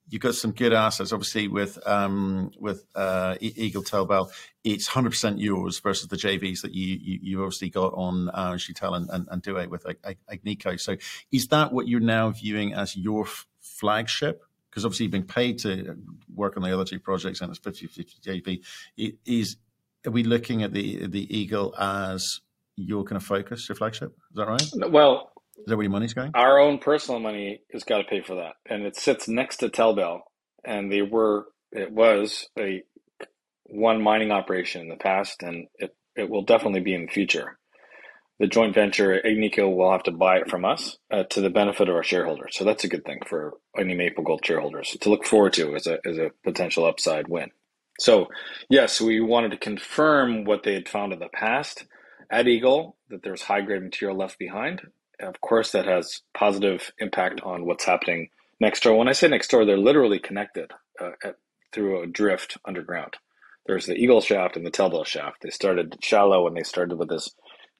you've 0.09 0.21
got 0.21 0.35
some 0.35 0.51
good 0.51 0.73
assets. 0.73 1.11
Obviously, 1.11 1.47
with 1.47 1.77
um, 1.87 2.51
with 2.59 2.85
uh, 2.95 3.35
Eagle 3.39 3.83
Telbel, 3.83 4.29
it's 4.63 4.87
hundred 4.87 5.11
percent 5.11 5.39
yours 5.39 5.79
versus 5.79 6.07
the 6.07 6.17
JVs 6.17 6.61
that 6.61 6.73
you 6.73 6.97
you, 7.01 7.19
you 7.21 7.43
obviously 7.43 7.69
got 7.69 7.93
on 7.93 8.29
uh, 8.29 8.51
Joutel 8.51 8.95
and, 8.95 9.09
and, 9.09 9.27
and 9.29 9.69
with 9.69 9.85
Agnico. 10.31 10.79
So, 10.79 10.97
is 11.31 11.47
that 11.47 11.71
what 11.71 11.87
you're 11.87 11.99
now 11.99 12.31
viewing 12.31 12.73
as 12.73 12.95
your 12.95 13.25
f- 13.25 13.45
flagship? 13.59 14.43
Because 14.69 14.85
obviously, 14.85 15.05
you've 15.05 15.11
been 15.11 15.23
paid 15.23 15.59
to 15.59 15.97
work 16.33 16.57
on 16.57 16.63
the 16.63 16.73
other 16.73 16.85
two 16.85 16.99
projects, 16.99 17.41
and 17.41 17.49
it's 17.49 17.59
50-50 17.59 18.21
JV. 18.21 18.63
It 18.95 19.15
is 19.25 19.57
are 20.05 20.11
we 20.11 20.23
looking 20.23 20.63
at 20.63 20.73
the 20.73 21.07
the 21.07 21.37
Eagle 21.37 21.75
as 21.77 22.41
your 22.75 23.03
kind 23.03 23.17
of 23.17 23.23
focus, 23.23 23.67
your 23.67 23.75
flagship? 23.75 24.15
Is 24.31 24.35
that 24.35 24.47
right? 24.47 24.91
Well, 24.91 25.31
is 25.57 25.65
that 25.67 25.75
where 25.75 25.83
your 25.83 25.91
money's 25.91 26.13
going? 26.13 26.31
Our 26.33 26.59
own 26.59 26.77
personal 26.79 27.19
money 27.19 27.61
has 27.71 27.83
got 27.83 27.97
to 27.97 28.03
pay 28.03 28.21
for 28.21 28.35
that, 28.35 28.53
and 28.69 28.83
it 28.83 28.95
sits 28.95 29.27
next 29.27 29.57
to 29.57 29.69
Telbel, 29.69 30.21
and 30.63 30.91
they 30.91 31.01
were 31.01 31.47
it 31.71 31.91
was 31.91 32.47
a 32.57 32.83
one 33.65 34.01
mining 34.01 34.31
operation 34.31 34.81
in 34.81 34.89
the 34.89 34.95
past, 34.95 35.43
and 35.43 35.67
it 35.75 35.95
it 36.15 36.29
will 36.29 36.43
definitely 36.43 36.81
be 36.81 36.93
in 36.93 37.05
the 37.05 37.11
future. 37.11 37.57
The 38.39 38.47
joint 38.47 38.75
venture 38.75 39.19
Agnico 39.25 39.75
will 39.75 39.91
have 39.91 40.03
to 40.03 40.11
buy 40.11 40.37
it 40.37 40.49
from 40.49 40.63
us 40.63 40.97
uh, 41.09 41.23
to 41.23 41.41
the 41.41 41.49
benefit 41.49 41.89
of 41.89 41.95
our 41.95 42.03
shareholders. 42.03 42.55
So 42.55 42.65
that's 42.65 42.83
a 42.83 42.87
good 42.87 43.03
thing 43.03 43.19
for 43.27 43.55
any 43.75 43.95
Maple 43.95 44.23
Gold 44.23 44.45
shareholders 44.45 44.95
to 45.01 45.09
look 45.09 45.25
forward 45.25 45.53
to 45.53 45.75
as 45.75 45.87
a 45.87 45.97
as 46.05 46.17
a 46.17 46.31
potential 46.43 46.85
upside 46.85 47.27
win. 47.27 47.49
So 47.99 48.27
yes, 48.69 49.01
we 49.01 49.19
wanted 49.21 49.51
to 49.51 49.57
confirm 49.57 50.43
what 50.45 50.63
they 50.63 50.75
had 50.75 50.87
found 50.87 51.13
in 51.13 51.19
the 51.19 51.29
past 51.29 51.85
at 52.29 52.47
Eagle 52.47 52.95
that 53.09 53.23
there's 53.23 53.41
high 53.41 53.61
grade 53.61 53.81
material 53.81 54.17
left 54.17 54.37
behind 54.37 54.81
of 55.21 55.41
course, 55.41 55.71
that 55.71 55.85
has 55.85 56.21
positive 56.33 56.91
impact 56.99 57.41
on 57.41 57.65
what's 57.65 57.85
happening 57.85 58.29
next 58.59 58.83
door. 58.83 58.97
When 58.97 59.07
I 59.07 59.13
say 59.13 59.27
next 59.27 59.49
door, 59.51 59.65
they're 59.65 59.77
literally 59.77 60.19
connected 60.19 60.71
uh, 60.99 61.11
at, 61.23 61.35
through 61.73 62.03
a 62.03 62.07
drift 62.07 62.57
underground. 62.65 63.15
There's 63.65 63.85
the 63.85 63.95
Eagle 63.95 64.21
shaft 64.21 64.55
and 64.55 64.65
the 64.65 64.71
Telbel 64.71 65.05
shaft. 65.05 65.41
They 65.41 65.49
started 65.49 65.97
shallow 66.01 66.47
and 66.47 66.55
they 66.55 66.63
started 66.63 66.97
with 66.97 67.09
this 67.09 67.31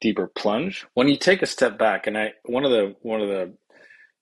deeper 0.02 0.28
plunge. 0.28 0.86
When 0.94 1.08
you 1.08 1.18
take 1.18 1.42
a 1.42 1.48
step 1.48 1.78
back, 1.78 2.08
and 2.08 2.18
I 2.18 2.34
one 2.46 2.66
of 2.66 2.72
the 2.72 2.96
one 3.02 3.22
of 3.22 3.30
the 3.30 3.54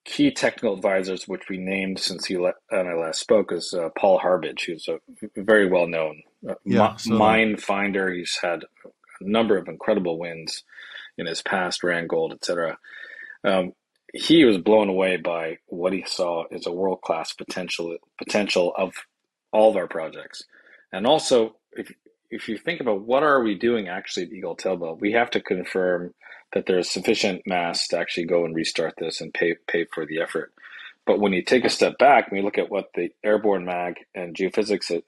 key 0.06 0.32
technical 0.32 0.76
advisors, 0.76 1.28
which 1.28 1.50
we 1.50 1.58
named 1.58 2.00
since 2.00 2.26
he 2.26 2.36
and 2.36 2.88
I 2.88 2.94
last 2.94 3.20
spoke, 3.20 3.52
is 3.52 3.74
uh, 3.74 3.90
Paul 3.98 4.20
Harbidge, 4.20 4.66
who's 4.68 4.88
a 4.88 5.00
very 5.36 5.68
well 5.68 5.88
known 5.88 6.22
uh, 6.48 6.54
yeah, 6.66 6.96
so 6.98 7.16
mine 7.16 7.58
finder. 7.58 8.12
He's 8.14 8.38
had 8.42 8.66
number 9.22 9.58
of 9.58 9.68
incredible 9.68 10.20
wins 10.20 10.64
in 11.18 11.26
his 11.26 11.42
past, 11.42 11.82
Randgold, 11.82 12.34
etc. 12.34 12.78
Um, 13.44 13.74
he 14.14 14.46
was 14.46 14.58
blown 14.58 14.90
away 14.90 15.18
by 15.18 15.58
what 15.68 15.94
he 15.94 16.04
saw 16.08 16.46
as 16.52 16.66
a 16.66 16.72
world 16.72 17.02
class 17.02 17.34
potential 17.34 17.98
potential 18.18 18.74
of 18.78 18.94
all 19.52 19.70
of 19.72 19.78
our 19.78 19.88
projects, 19.88 20.44
and 20.92 21.06
also 21.06 21.56
if 21.74 21.92
if 22.30 22.50
you 22.50 22.58
think 22.58 22.82
about 22.82 23.02
what 23.02 23.24
are 23.24 23.44
we 23.44 23.56
doing 23.56 23.88
actually 23.88 24.26
at 24.26 24.32
Eagle 24.32 24.58
Telbel, 24.58 25.00
we 25.00 25.12
have 25.14 25.30
to 25.32 25.42
confirm 25.42 26.14
that 26.54 26.66
there's 26.66 26.90
sufficient 26.90 27.42
mass 27.46 27.88
to 27.88 27.98
actually 27.98 28.26
go 28.26 28.46
and 28.46 28.56
restart 28.56 28.94
this 28.98 29.22
and 29.22 29.34
pay 29.34 29.56
pay 29.68 29.86
for 29.94 30.06
the 30.06 30.22
effort. 30.22 30.54
But 31.06 31.20
when 31.20 31.34
you 31.34 31.44
take 31.44 31.66
a 31.66 31.70
step 31.70 31.98
back 31.98 32.28
and 32.28 32.38
you 32.38 32.44
look 32.44 32.58
at 32.58 32.72
what 32.72 32.90
the 32.96 33.10
airborne 33.24 33.66
mag 33.66 33.96
and 34.16 34.36
geophysics 34.36 35.02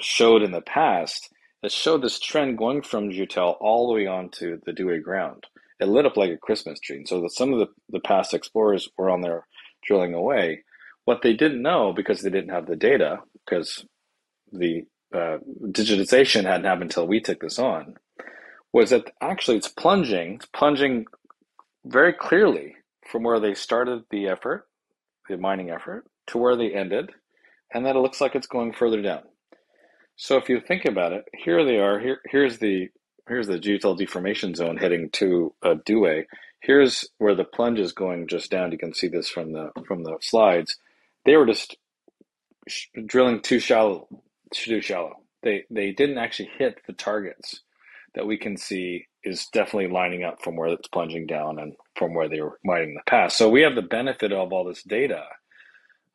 showed 0.00 0.42
in 0.42 0.50
the 0.50 0.60
past, 0.62 1.30
that 1.62 1.72
showed 1.72 2.02
this 2.02 2.18
trend 2.18 2.58
going 2.58 2.82
from 2.82 3.10
Joutel 3.10 3.56
all 3.60 3.86
the 3.86 3.94
way 3.94 4.06
onto 4.06 4.58
the 4.64 4.72
Douay 4.72 5.02
ground. 5.02 5.46
It 5.80 5.88
lit 5.88 6.06
up 6.06 6.16
like 6.16 6.30
a 6.30 6.36
Christmas 6.36 6.80
tree. 6.80 6.96
And 6.96 7.08
so 7.08 7.20
that 7.22 7.32
some 7.32 7.52
of 7.52 7.60
the, 7.60 7.66
the 7.90 8.00
past 8.00 8.34
explorers 8.34 8.88
were 8.96 9.10
on 9.10 9.20
there 9.20 9.46
drilling 9.84 10.14
away. 10.14 10.64
What 11.04 11.22
they 11.22 11.34
didn't 11.34 11.62
know 11.62 11.92
because 11.92 12.22
they 12.22 12.30
didn't 12.30 12.50
have 12.50 12.66
the 12.66 12.76
data, 12.76 13.18
because 13.44 13.84
the 14.52 14.84
uh, 15.14 15.38
digitization 15.66 16.44
hadn't 16.44 16.64
happened 16.64 16.90
until 16.90 17.06
we 17.06 17.20
took 17.20 17.40
this 17.40 17.58
on, 17.58 17.96
was 18.72 18.90
that 18.90 19.10
actually 19.20 19.56
it's 19.56 19.68
plunging, 19.68 20.34
it's 20.34 20.46
plunging 20.46 21.06
very 21.84 22.12
clearly 22.12 22.76
from 23.10 23.22
where 23.24 23.40
they 23.40 23.54
started 23.54 24.04
the 24.10 24.28
effort, 24.28 24.66
the 25.28 25.36
mining 25.36 25.70
effort, 25.70 26.06
to 26.28 26.38
where 26.38 26.56
they 26.56 26.72
ended, 26.72 27.10
and 27.74 27.84
that 27.84 27.96
it 27.96 28.00
looks 28.00 28.20
like 28.20 28.34
it's 28.34 28.46
going 28.46 28.72
further 28.72 29.02
down. 29.02 29.22
So 30.16 30.36
if 30.36 30.48
you 30.48 30.60
think 30.60 30.84
about 30.84 31.12
it, 31.12 31.24
here 31.34 31.64
they 31.64 31.78
are. 31.78 31.98
Here, 32.00 32.20
here's 32.26 32.58
the 32.58 32.88
here's 33.28 33.46
the 33.48 33.58
Joutel 33.58 33.96
deformation 33.98 34.54
zone 34.54 34.76
heading 34.76 35.10
to 35.14 35.54
uh, 35.62 35.76
Douay. 35.86 36.26
Here's 36.60 37.08
where 37.18 37.34
the 37.34 37.44
plunge 37.44 37.80
is 37.80 37.92
going 37.92 38.28
just 38.28 38.50
down. 38.50 38.72
You 38.72 38.78
can 38.78 38.94
see 38.94 39.08
this 39.08 39.28
from 39.28 39.52
the 39.52 39.70
from 39.86 40.04
the 40.04 40.18
slides. 40.20 40.78
They 41.24 41.36
were 41.36 41.46
just 41.46 41.76
sh- 42.68 42.88
drilling 43.06 43.42
too 43.42 43.60
shallow, 43.60 44.08
too 44.54 44.80
shallow. 44.82 45.16
They 45.42 45.64
they 45.70 45.92
didn't 45.92 46.18
actually 46.18 46.50
hit 46.58 46.80
the 46.86 46.94
targets 46.94 47.62
that 48.14 48.26
we 48.26 48.38
can 48.38 48.56
see 48.56 49.06
is 49.24 49.46
definitely 49.52 49.88
lining 49.88 50.24
up 50.24 50.42
from 50.42 50.56
where 50.56 50.68
it's 50.68 50.88
plunging 50.88 51.26
down 51.26 51.58
and 51.58 51.74
from 51.96 52.14
where 52.14 52.28
they 52.28 52.40
were 52.40 52.58
mining 52.64 52.90
in 52.90 52.94
the 52.94 53.02
past. 53.10 53.36
So 53.38 53.50
we 53.50 53.62
have 53.62 53.74
the 53.74 53.82
benefit 53.82 54.32
of 54.32 54.52
all 54.52 54.64
this 54.64 54.82
data, 54.82 55.24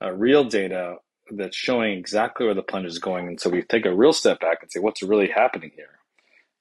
uh, 0.03 0.11
real 0.13 0.45
data 0.45 0.97
that's 1.31 1.55
showing 1.55 1.97
exactly 1.97 2.45
where 2.45 2.55
the 2.55 2.63
plunge 2.63 2.87
is 2.87 2.99
going. 2.99 3.27
And 3.27 3.39
so 3.39 3.49
we 3.49 3.61
take 3.63 3.85
a 3.85 3.95
real 3.95 4.13
step 4.13 4.39
back 4.39 4.59
and 4.61 4.71
say, 4.71 4.79
what's 4.79 5.03
really 5.03 5.29
happening 5.29 5.71
here? 5.75 5.99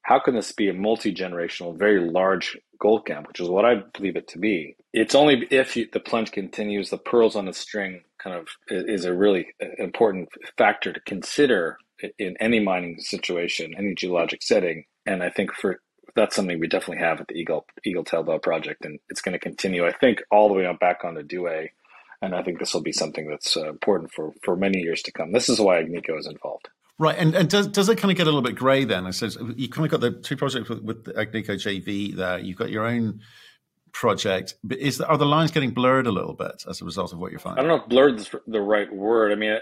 How 0.01 0.19
can 0.19 0.35
this 0.35 0.53
be 0.53 0.69
a 0.69 0.73
multi 0.73 1.13
generational, 1.13 1.77
very 1.77 1.99
large 1.99 2.57
gold 2.79 3.05
camp, 3.05 3.27
which 3.27 3.41
is 3.41 3.49
what 3.49 3.65
I 3.65 3.83
believe 3.93 4.15
it 4.15 4.27
to 4.29 4.39
be? 4.39 4.77
It's 4.93 5.15
only 5.15 5.45
if 5.51 5.75
you, 5.75 5.87
the 5.91 5.99
plunge 5.99 6.31
continues, 6.31 6.89
the 6.89 6.97
pearls 6.97 7.35
on 7.35 7.45
the 7.45 7.53
string 7.53 8.03
kind 8.23 8.35
of 8.35 8.47
is 8.69 9.03
a 9.03 9.13
really 9.13 9.47
uh, 9.61 9.67
important 9.77 10.29
factor 10.57 10.93
to 10.93 10.99
consider 11.01 11.77
in 12.17 12.37
any 12.39 12.59
mining 12.59 12.99
situation, 12.99 13.73
any 13.77 13.95
geologic 13.95 14.41
setting. 14.43 14.85
And 15.05 15.23
I 15.23 15.29
think 15.29 15.53
for 15.53 15.81
that's 16.15 16.35
something 16.35 16.59
we 16.59 16.67
definitely 16.67 17.03
have 17.03 17.21
at 17.21 17.27
the 17.27 17.35
Eagle 17.35 17.65
Eagle 17.85 18.03
Telbel 18.03 18.41
project, 18.41 18.85
and 18.85 18.99
it's 19.09 19.21
going 19.21 19.33
to 19.33 19.39
continue. 19.39 19.85
I 19.85 19.91
think 19.91 20.21
all 20.31 20.47
the 20.47 20.55
way 20.55 20.65
on 20.65 20.77
back 20.77 21.03
onto 21.03 21.21
Douay 21.21 21.69
and 22.21 22.35
I 22.35 22.43
think 22.43 22.59
this 22.59 22.73
will 22.73 22.81
be 22.81 22.91
something 22.91 23.29
that's 23.29 23.55
uh, 23.55 23.69
important 23.69 24.11
for, 24.11 24.33
for 24.43 24.55
many 24.55 24.79
years 24.79 25.01
to 25.03 25.11
come. 25.11 25.31
This 25.31 25.49
is 25.49 25.59
why 25.59 25.81
Agnico 25.81 26.17
is 26.17 26.27
involved. 26.27 26.69
Right, 26.99 27.15
and, 27.17 27.35
and 27.35 27.47
does 27.47 27.67
does 27.67 27.89
it 27.89 27.99
kind 27.99 28.11
of 28.11 28.17
get 28.17 28.23
a 28.23 28.31
little 28.31 28.41
bit 28.41 28.55
grey 28.55 28.83
then? 28.83 29.05
I 29.05 29.11
says 29.11 29.37
you 29.55 29.69
kind 29.69 29.85
of 29.85 29.91
got 29.91 30.01
the 30.01 30.19
two 30.19 30.35
projects 30.35 30.67
with, 30.67 30.81
with 30.81 31.03
the 31.05 31.13
Agnico 31.13 31.51
JV 31.51 32.15
there. 32.15 32.39
You've 32.39 32.57
got 32.57 32.71
your 32.71 32.87
own 32.87 33.21
project. 33.91 34.55
But 34.63 34.79
is 34.79 34.99
are 35.01 35.17
the 35.17 35.25
lines 35.25 35.51
getting 35.51 35.71
blurred 35.71 36.07
a 36.07 36.11
little 36.11 36.33
bit 36.33 36.63
as 36.67 36.81
a 36.81 36.85
result 36.85 37.13
of 37.13 37.19
what 37.19 37.31
you're 37.31 37.39
finding? 37.39 37.63
I 37.63 37.67
don't 37.67 37.77
know 37.77 37.83
if 37.83 37.89
blurred 37.89 38.19
is 38.19 38.29
the 38.47 38.61
right 38.61 38.91
word. 38.91 39.31
I 39.31 39.35
mean, 39.35 39.59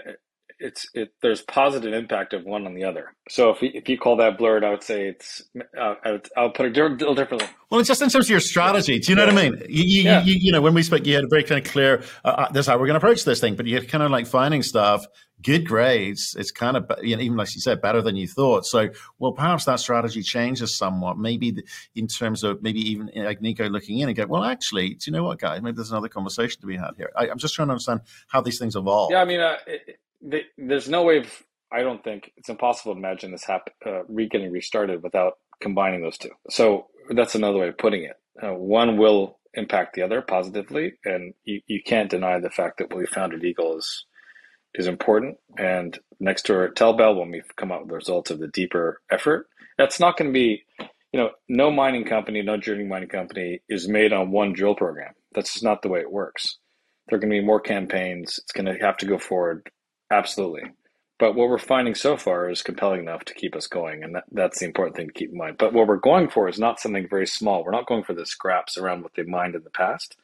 it's 0.58 0.86
it 0.94 1.12
there's 1.22 1.42
positive 1.42 1.92
impact 1.92 2.32
of 2.32 2.44
one 2.44 2.66
on 2.66 2.74
the 2.74 2.84
other. 2.84 3.14
So 3.28 3.50
if 3.50 3.60
you, 3.60 3.70
if 3.74 3.88
you 3.88 3.98
call 3.98 4.16
that 4.16 4.38
blurred, 4.38 4.64
I 4.64 4.70
would 4.70 4.82
say 4.82 5.08
it's 5.08 5.42
uh, 5.78 5.94
I'll 6.36 6.50
put 6.50 6.66
it 6.66 6.76
a 6.76 6.88
little 6.88 7.14
differently. 7.14 7.48
Well, 7.70 7.80
it's 7.80 7.88
just 7.88 8.00
in 8.00 8.08
terms 8.08 8.26
of 8.26 8.30
your 8.30 8.40
strategy. 8.40 8.98
Do 8.98 9.12
you 9.12 9.16
know 9.16 9.26
yeah. 9.26 9.34
what 9.34 9.44
I 9.44 9.50
mean? 9.50 9.62
You 9.68 9.84
you, 9.84 10.02
yeah. 10.02 10.22
you, 10.22 10.34
you 10.34 10.52
know 10.52 10.60
when 10.60 10.74
we 10.74 10.82
spoke, 10.82 11.06
you 11.06 11.14
had 11.14 11.24
a 11.24 11.28
very 11.28 11.44
kind 11.44 11.64
of 11.64 11.70
clear 11.70 12.02
uh, 12.24 12.28
uh 12.28 12.52
this 12.52 12.60
is 12.60 12.66
how 12.68 12.74
we're 12.74 12.86
going 12.86 12.98
to 12.98 13.04
approach 13.04 13.24
this 13.24 13.40
thing, 13.40 13.54
but 13.54 13.66
you're 13.66 13.82
kind 13.82 14.02
of 14.02 14.10
like 14.10 14.26
finding 14.26 14.62
stuff. 14.62 15.04
Good 15.42 15.66
grades. 15.66 16.34
It's 16.38 16.50
kind 16.50 16.78
of 16.78 16.90
you 17.02 17.14
know, 17.14 17.22
even 17.22 17.36
like 17.36 17.54
you 17.54 17.60
said, 17.60 17.82
better 17.82 18.00
than 18.00 18.16
you 18.16 18.26
thought. 18.26 18.64
So, 18.64 18.88
well, 19.18 19.32
perhaps 19.32 19.66
that 19.66 19.80
strategy 19.80 20.22
changes 20.22 20.78
somewhat. 20.78 21.18
Maybe 21.18 21.54
in 21.94 22.06
terms 22.06 22.42
of 22.42 22.62
maybe 22.62 22.80
even 22.90 23.10
like 23.14 23.42
Nico 23.42 23.68
looking 23.68 23.98
in 23.98 24.08
and 24.08 24.16
go, 24.16 24.24
well, 24.26 24.44
actually, 24.44 24.94
do 24.94 25.10
you 25.10 25.12
know 25.12 25.24
what, 25.24 25.38
guys? 25.38 25.60
Maybe 25.60 25.76
there's 25.76 25.90
another 25.90 26.08
conversation 26.08 26.58
to 26.62 26.66
be 26.66 26.76
had 26.78 26.92
here. 26.96 27.10
I, 27.14 27.26
am 27.28 27.36
just 27.36 27.54
trying 27.54 27.68
to 27.68 27.72
understand 27.72 28.00
how 28.28 28.40
these 28.40 28.58
things 28.58 28.76
evolve. 28.76 29.10
Yeah, 29.10 29.20
I 29.20 29.24
mean, 29.26 29.40
uh, 29.40 29.56
it, 29.66 29.98
there's 30.56 30.88
no 30.88 31.02
way 31.02 31.18
of, 31.18 31.42
I 31.72 31.82
don't 31.82 32.02
think 32.02 32.32
it's 32.36 32.48
impossible 32.48 32.94
to 32.94 32.98
imagine 32.98 33.32
this 33.32 33.44
happen, 33.44 33.72
uh, 33.84 34.04
re 34.08 34.28
getting 34.28 34.52
restarted 34.52 35.02
without 35.02 35.34
combining 35.60 36.02
those 36.02 36.18
two. 36.18 36.30
So 36.50 36.86
that's 37.10 37.34
another 37.34 37.58
way 37.58 37.68
of 37.68 37.78
putting 37.78 38.04
it. 38.04 38.16
Uh, 38.42 38.54
one 38.54 38.98
will 38.98 39.38
impact 39.54 39.94
the 39.94 40.02
other 40.02 40.20
positively, 40.20 40.94
and 41.04 41.34
you, 41.44 41.60
you 41.66 41.82
can't 41.82 42.10
deny 42.10 42.38
the 42.38 42.50
fact 42.50 42.78
that 42.78 42.90
what 42.90 42.98
we 42.98 43.06
found 43.06 43.32
at 43.32 43.44
Eagle 43.44 43.78
is 43.78 44.04
is 44.74 44.86
important. 44.86 45.38
And 45.58 45.98
next 46.20 46.42
to 46.42 46.54
our 46.54 46.68
Telbel, 46.68 47.18
when 47.18 47.30
we 47.30 47.42
come 47.56 47.72
out 47.72 47.80
with 47.80 47.88
the 47.88 47.94
results 47.94 48.30
of 48.30 48.38
the 48.38 48.48
deeper 48.48 49.00
effort, 49.10 49.48
that's 49.78 49.98
not 49.98 50.16
going 50.18 50.30
to 50.30 50.34
be, 50.34 50.64
you 51.12 51.20
know, 51.20 51.30
no 51.48 51.70
mining 51.70 52.04
company, 52.04 52.42
no 52.42 52.58
journey 52.58 52.84
mining 52.84 53.08
company 53.08 53.60
is 53.70 53.88
made 53.88 54.12
on 54.12 54.30
one 54.30 54.52
drill 54.52 54.74
program. 54.74 55.14
That's 55.34 55.54
just 55.54 55.64
not 55.64 55.80
the 55.80 55.88
way 55.88 56.00
it 56.00 56.12
works. 56.12 56.58
There 57.08 57.16
are 57.16 57.20
going 57.20 57.30
to 57.30 57.40
be 57.40 57.46
more 57.46 57.60
campaigns. 57.60 58.38
It's 58.38 58.52
going 58.52 58.66
to 58.66 58.84
have 58.84 58.98
to 58.98 59.06
go 59.06 59.18
forward 59.18 59.70
Absolutely. 60.10 60.72
But 61.18 61.34
what 61.34 61.48
we're 61.48 61.58
finding 61.58 61.94
so 61.94 62.16
far 62.16 62.50
is 62.50 62.62
compelling 62.62 63.00
enough 63.00 63.24
to 63.24 63.34
keep 63.34 63.56
us 63.56 63.66
going. 63.66 64.04
And 64.04 64.14
that, 64.16 64.24
that's 64.30 64.58
the 64.58 64.66
important 64.66 64.96
thing 64.96 65.06
to 65.06 65.12
keep 65.12 65.30
in 65.30 65.38
mind. 65.38 65.56
But 65.58 65.72
what 65.72 65.86
we're 65.88 65.96
going 65.96 66.28
for 66.28 66.48
is 66.48 66.58
not 66.58 66.78
something 66.78 67.08
very 67.08 67.26
small. 67.26 67.64
We're 67.64 67.70
not 67.70 67.86
going 67.86 68.04
for 68.04 68.12
the 68.12 68.26
scraps 68.26 68.76
around 68.76 69.02
what 69.02 69.14
they 69.14 69.22
mined 69.22 69.54
in 69.54 69.64
the 69.64 69.70
past, 69.70 70.16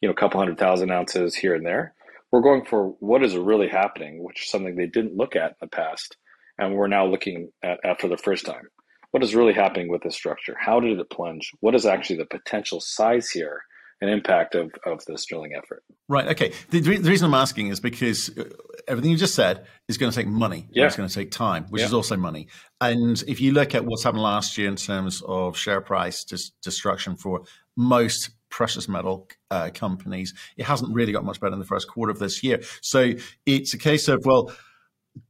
you 0.00 0.08
know, 0.08 0.12
a 0.12 0.16
couple 0.16 0.40
hundred 0.40 0.58
thousand 0.58 0.90
ounces 0.90 1.36
here 1.36 1.54
and 1.54 1.64
there. 1.64 1.94
We're 2.32 2.40
going 2.40 2.64
for 2.64 2.88
what 2.98 3.22
is 3.22 3.36
really 3.36 3.68
happening, 3.68 4.24
which 4.24 4.42
is 4.42 4.50
something 4.50 4.74
they 4.74 4.86
didn't 4.86 5.16
look 5.16 5.36
at 5.36 5.50
in 5.50 5.56
the 5.60 5.66
past. 5.68 6.16
And 6.58 6.74
we're 6.74 6.88
now 6.88 7.06
looking 7.06 7.52
at, 7.62 7.78
at 7.84 8.00
for 8.00 8.08
the 8.08 8.16
first 8.16 8.44
time. 8.44 8.68
What 9.12 9.22
is 9.22 9.34
really 9.34 9.52
happening 9.52 9.88
with 9.88 10.02
this 10.02 10.16
structure? 10.16 10.56
How 10.58 10.80
did 10.80 10.98
it 10.98 11.10
plunge? 11.10 11.52
What 11.60 11.74
is 11.74 11.86
actually 11.86 12.16
the 12.16 12.26
potential 12.26 12.80
size 12.80 13.30
here? 13.30 13.62
And 14.02 14.10
impact 14.10 14.56
of, 14.56 14.72
of 14.84 15.02
this 15.06 15.24
drilling 15.24 15.52
effort. 15.56 15.84
Right. 16.08 16.26
Okay. 16.26 16.52
The, 16.70 16.80
the 16.80 17.08
reason 17.08 17.26
I'm 17.26 17.34
asking 17.34 17.68
is 17.68 17.78
because 17.78 18.36
uh, 18.36 18.44
everything 18.88 19.12
you 19.12 19.16
just 19.16 19.36
said 19.36 19.64
is 19.88 19.96
going 19.96 20.10
to 20.10 20.16
take 20.16 20.26
money. 20.26 20.66
Yeah. 20.72 20.86
It's 20.86 20.96
going 20.96 21.08
to 21.08 21.14
take 21.14 21.30
time, 21.30 21.66
which 21.70 21.80
yeah. 21.80 21.86
is 21.86 21.94
also 21.94 22.16
money. 22.16 22.48
And 22.80 23.22
if 23.28 23.40
you 23.40 23.52
look 23.52 23.76
at 23.76 23.84
what's 23.84 24.02
happened 24.02 24.24
last 24.24 24.58
year 24.58 24.68
in 24.68 24.74
terms 24.74 25.22
of 25.24 25.56
share 25.56 25.80
price 25.80 26.24
dis- 26.24 26.50
destruction 26.64 27.14
for 27.14 27.42
most 27.76 28.30
precious 28.50 28.88
metal 28.88 29.28
uh, 29.52 29.70
companies, 29.72 30.34
it 30.56 30.64
hasn't 30.64 30.92
really 30.92 31.12
got 31.12 31.24
much 31.24 31.40
better 31.40 31.52
in 31.52 31.60
the 31.60 31.64
first 31.64 31.86
quarter 31.86 32.10
of 32.10 32.18
this 32.18 32.42
year. 32.42 32.60
So 32.80 33.12
it's 33.46 33.72
a 33.72 33.78
case 33.78 34.08
of, 34.08 34.20
well, 34.24 34.52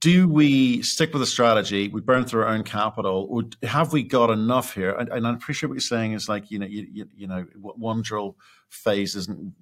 do 0.00 0.28
we 0.28 0.82
stick 0.82 1.12
with 1.12 1.22
a 1.22 1.26
strategy? 1.26 1.88
We 1.88 2.00
burn 2.00 2.24
through 2.24 2.42
our 2.42 2.48
own 2.48 2.62
capital, 2.62 3.26
or 3.28 3.42
have 3.68 3.92
we 3.92 4.02
got 4.02 4.30
enough 4.30 4.74
here? 4.74 4.92
And, 4.92 5.08
and 5.08 5.26
I 5.26 5.32
appreciate 5.32 5.68
what 5.68 5.74
you're 5.74 5.80
saying 5.80 6.12
is 6.12 6.28
like 6.28 6.50
you 6.50 6.58
know 6.58 6.66
you, 6.66 6.86
you, 6.92 7.08
you 7.16 7.26
know 7.26 7.44
one 7.62 8.02
drill 8.02 8.36
phase 8.72 9.14
isn't 9.14 9.54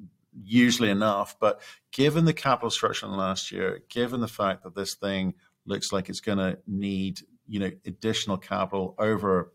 usually 0.42 0.90
enough, 0.90 1.36
but 1.38 1.60
given 1.92 2.24
the 2.24 2.32
capital 2.32 2.70
structure 2.70 3.06
last 3.06 3.50
year, 3.50 3.82
given 3.88 4.20
the 4.20 4.28
fact 4.28 4.62
that 4.64 4.74
this 4.74 4.94
thing 4.94 5.34
looks 5.66 5.92
like 5.92 6.08
it's 6.08 6.20
going 6.20 6.38
to 6.38 6.58
need 6.66 7.20
you 7.46 7.58
know 7.58 7.70
additional 7.84 8.36
capital 8.36 8.94
over 8.98 9.52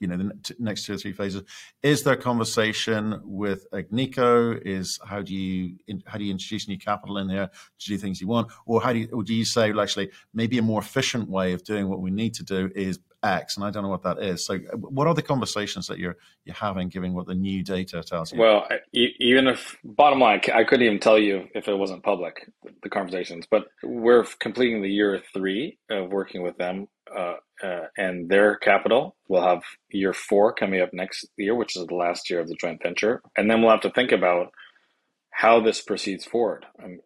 you 0.00 0.06
know 0.06 0.16
the 0.16 0.54
next 0.58 0.84
two 0.84 0.94
or 0.94 0.96
three 0.96 1.12
phases 1.12 1.42
is 1.82 2.02
there 2.02 2.16
conversation 2.16 3.20
with 3.24 3.66
agnico? 3.70 4.60
Is 4.64 4.98
how 5.04 5.22
do 5.22 5.34
you 5.34 5.76
how 6.06 6.18
do 6.18 6.24
you 6.24 6.32
introduce 6.32 6.68
new 6.68 6.78
capital 6.78 7.18
in 7.18 7.26
there 7.26 7.50
to 7.78 7.86
do 7.86 7.96
things 7.96 8.20
you 8.20 8.28
want? 8.28 8.52
Or 8.66 8.80
how 8.80 8.92
do 8.92 9.00
you 9.00 9.08
or 9.12 9.22
do 9.22 9.34
you 9.34 9.44
say 9.44 9.72
well, 9.72 9.82
actually 9.82 10.10
maybe 10.32 10.58
a 10.58 10.62
more 10.62 10.80
efficient 10.80 11.28
way 11.28 11.52
of 11.52 11.64
doing 11.64 11.88
what 11.88 12.00
we 12.00 12.10
need 12.10 12.34
to 12.34 12.44
do 12.44 12.70
is 12.74 12.98
X, 13.24 13.56
and 13.56 13.64
I 13.64 13.70
don't 13.70 13.82
know 13.82 13.88
what 13.88 14.02
that 14.02 14.22
is. 14.22 14.44
So, 14.44 14.58
what 14.76 15.06
are 15.06 15.14
the 15.14 15.22
conversations 15.22 15.86
that 15.86 15.98
you're 15.98 16.16
you're 16.44 16.54
having, 16.54 16.88
given 16.88 17.14
what 17.14 17.26
the 17.26 17.34
new 17.34 17.62
data 17.62 18.02
tells 18.02 18.32
you? 18.32 18.38
Well, 18.38 18.68
even 18.92 19.48
if 19.48 19.76
bottom 19.82 20.20
line, 20.20 20.42
I 20.54 20.64
couldn't 20.64 20.86
even 20.86 21.00
tell 21.00 21.18
you 21.18 21.48
if 21.54 21.66
it 21.68 21.74
wasn't 21.74 22.02
public 22.02 22.50
the 22.82 22.90
conversations, 22.90 23.46
but 23.50 23.66
we're 23.82 24.24
completing 24.38 24.82
the 24.82 24.90
year 24.90 25.22
three 25.32 25.78
of 25.90 26.10
working 26.10 26.42
with 26.42 26.56
them, 26.58 26.88
uh, 27.14 27.36
uh, 27.62 27.86
and 27.96 28.28
their 28.28 28.56
capital. 28.56 29.16
We'll 29.28 29.42
have 29.42 29.62
year 29.90 30.12
four 30.12 30.52
coming 30.52 30.80
up 30.80 30.92
next 30.92 31.26
year, 31.36 31.54
which 31.54 31.76
is 31.76 31.86
the 31.86 31.94
last 31.94 32.28
year 32.28 32.40
of 32.40 32.48
the 32.48 32.56
joint 32.60 32.82
venture, 32.82 33.22
and 33.36 33.50
then 33.50 33.62
we'll 33.62 33.70
have 33.70 33.80
to 33.82 33.90
think 33.90 34.12
about 34.12 34.52
how 35.30 35.60
this 35.60 35.80
proceeds 35.80 36.24
forward. 36.24 36.66
Um, 36.82 37.00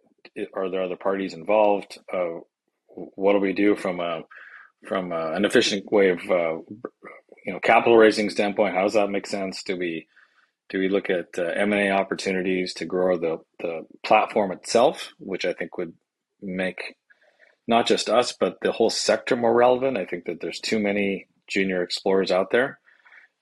are 0.55 0.71
there 0.71 0.83
other 0.83 0.97
parties 0.97 1.35
involved? 1.35 1.99
Uh, 2.13 2.41
what 2.89 3.33
do 3.33 3.39
we 3.39 3.53
do 3.53 3.77
from 3.77 4.01
a 4.01 4.23
from 4.87 5.13
uh, 5.13 5.33
an 5.33 5.45
efficient 5.45 5.91
way 5.91 6.11
of 6.11 6.19
uh, 6.31 6.59
you 7.45 7.53
know 7.53 7.61
capital 7.61 7.97
raising 7.97 8.31
standpoint 8.31 8.75
how 8.75 8.83
does 8.83 8.95
that 8.95 9.11
make 9.11 9.27
sense? 9.27 9.63
Do 9.63 9.77
we 9.77 10.07
do 10.71 10.79
we 10.79 10.89
look 10.89 11.11
at 11.11 11.39
uh, 11.39 11.45
m&a 11.57 11.91
opportunities 11.91 12.75
to 12.75 12.85
grow 12.85 13.17
the, 13.17 13.39
the 13.61 13.87
platform 14.05 14.53
itself 14.53 15.13
which 15.19 15.45
i 15.47 15.53
think 15.53 15.79
would 15.79 15.95
make 16.43 16.97
not 17.67 17.87
just 17.87 18.09
us 18.09 18.33
but 18.39 18.59
the 18.63 18.73
whole 18.73 18.91
sector 18.91 19.37
more 19.37 19.55
relevant? 19.55 19.97
I 19.99 20.05
think 20.05 20.25
that 20.27 20.41
there's 20.41 20.61
too 20.61 20.79
many 20.79 21.27
junior 21.49 21.83
explorers 21.83 22.31
out 22.31 22.51
there. 22.51 22.79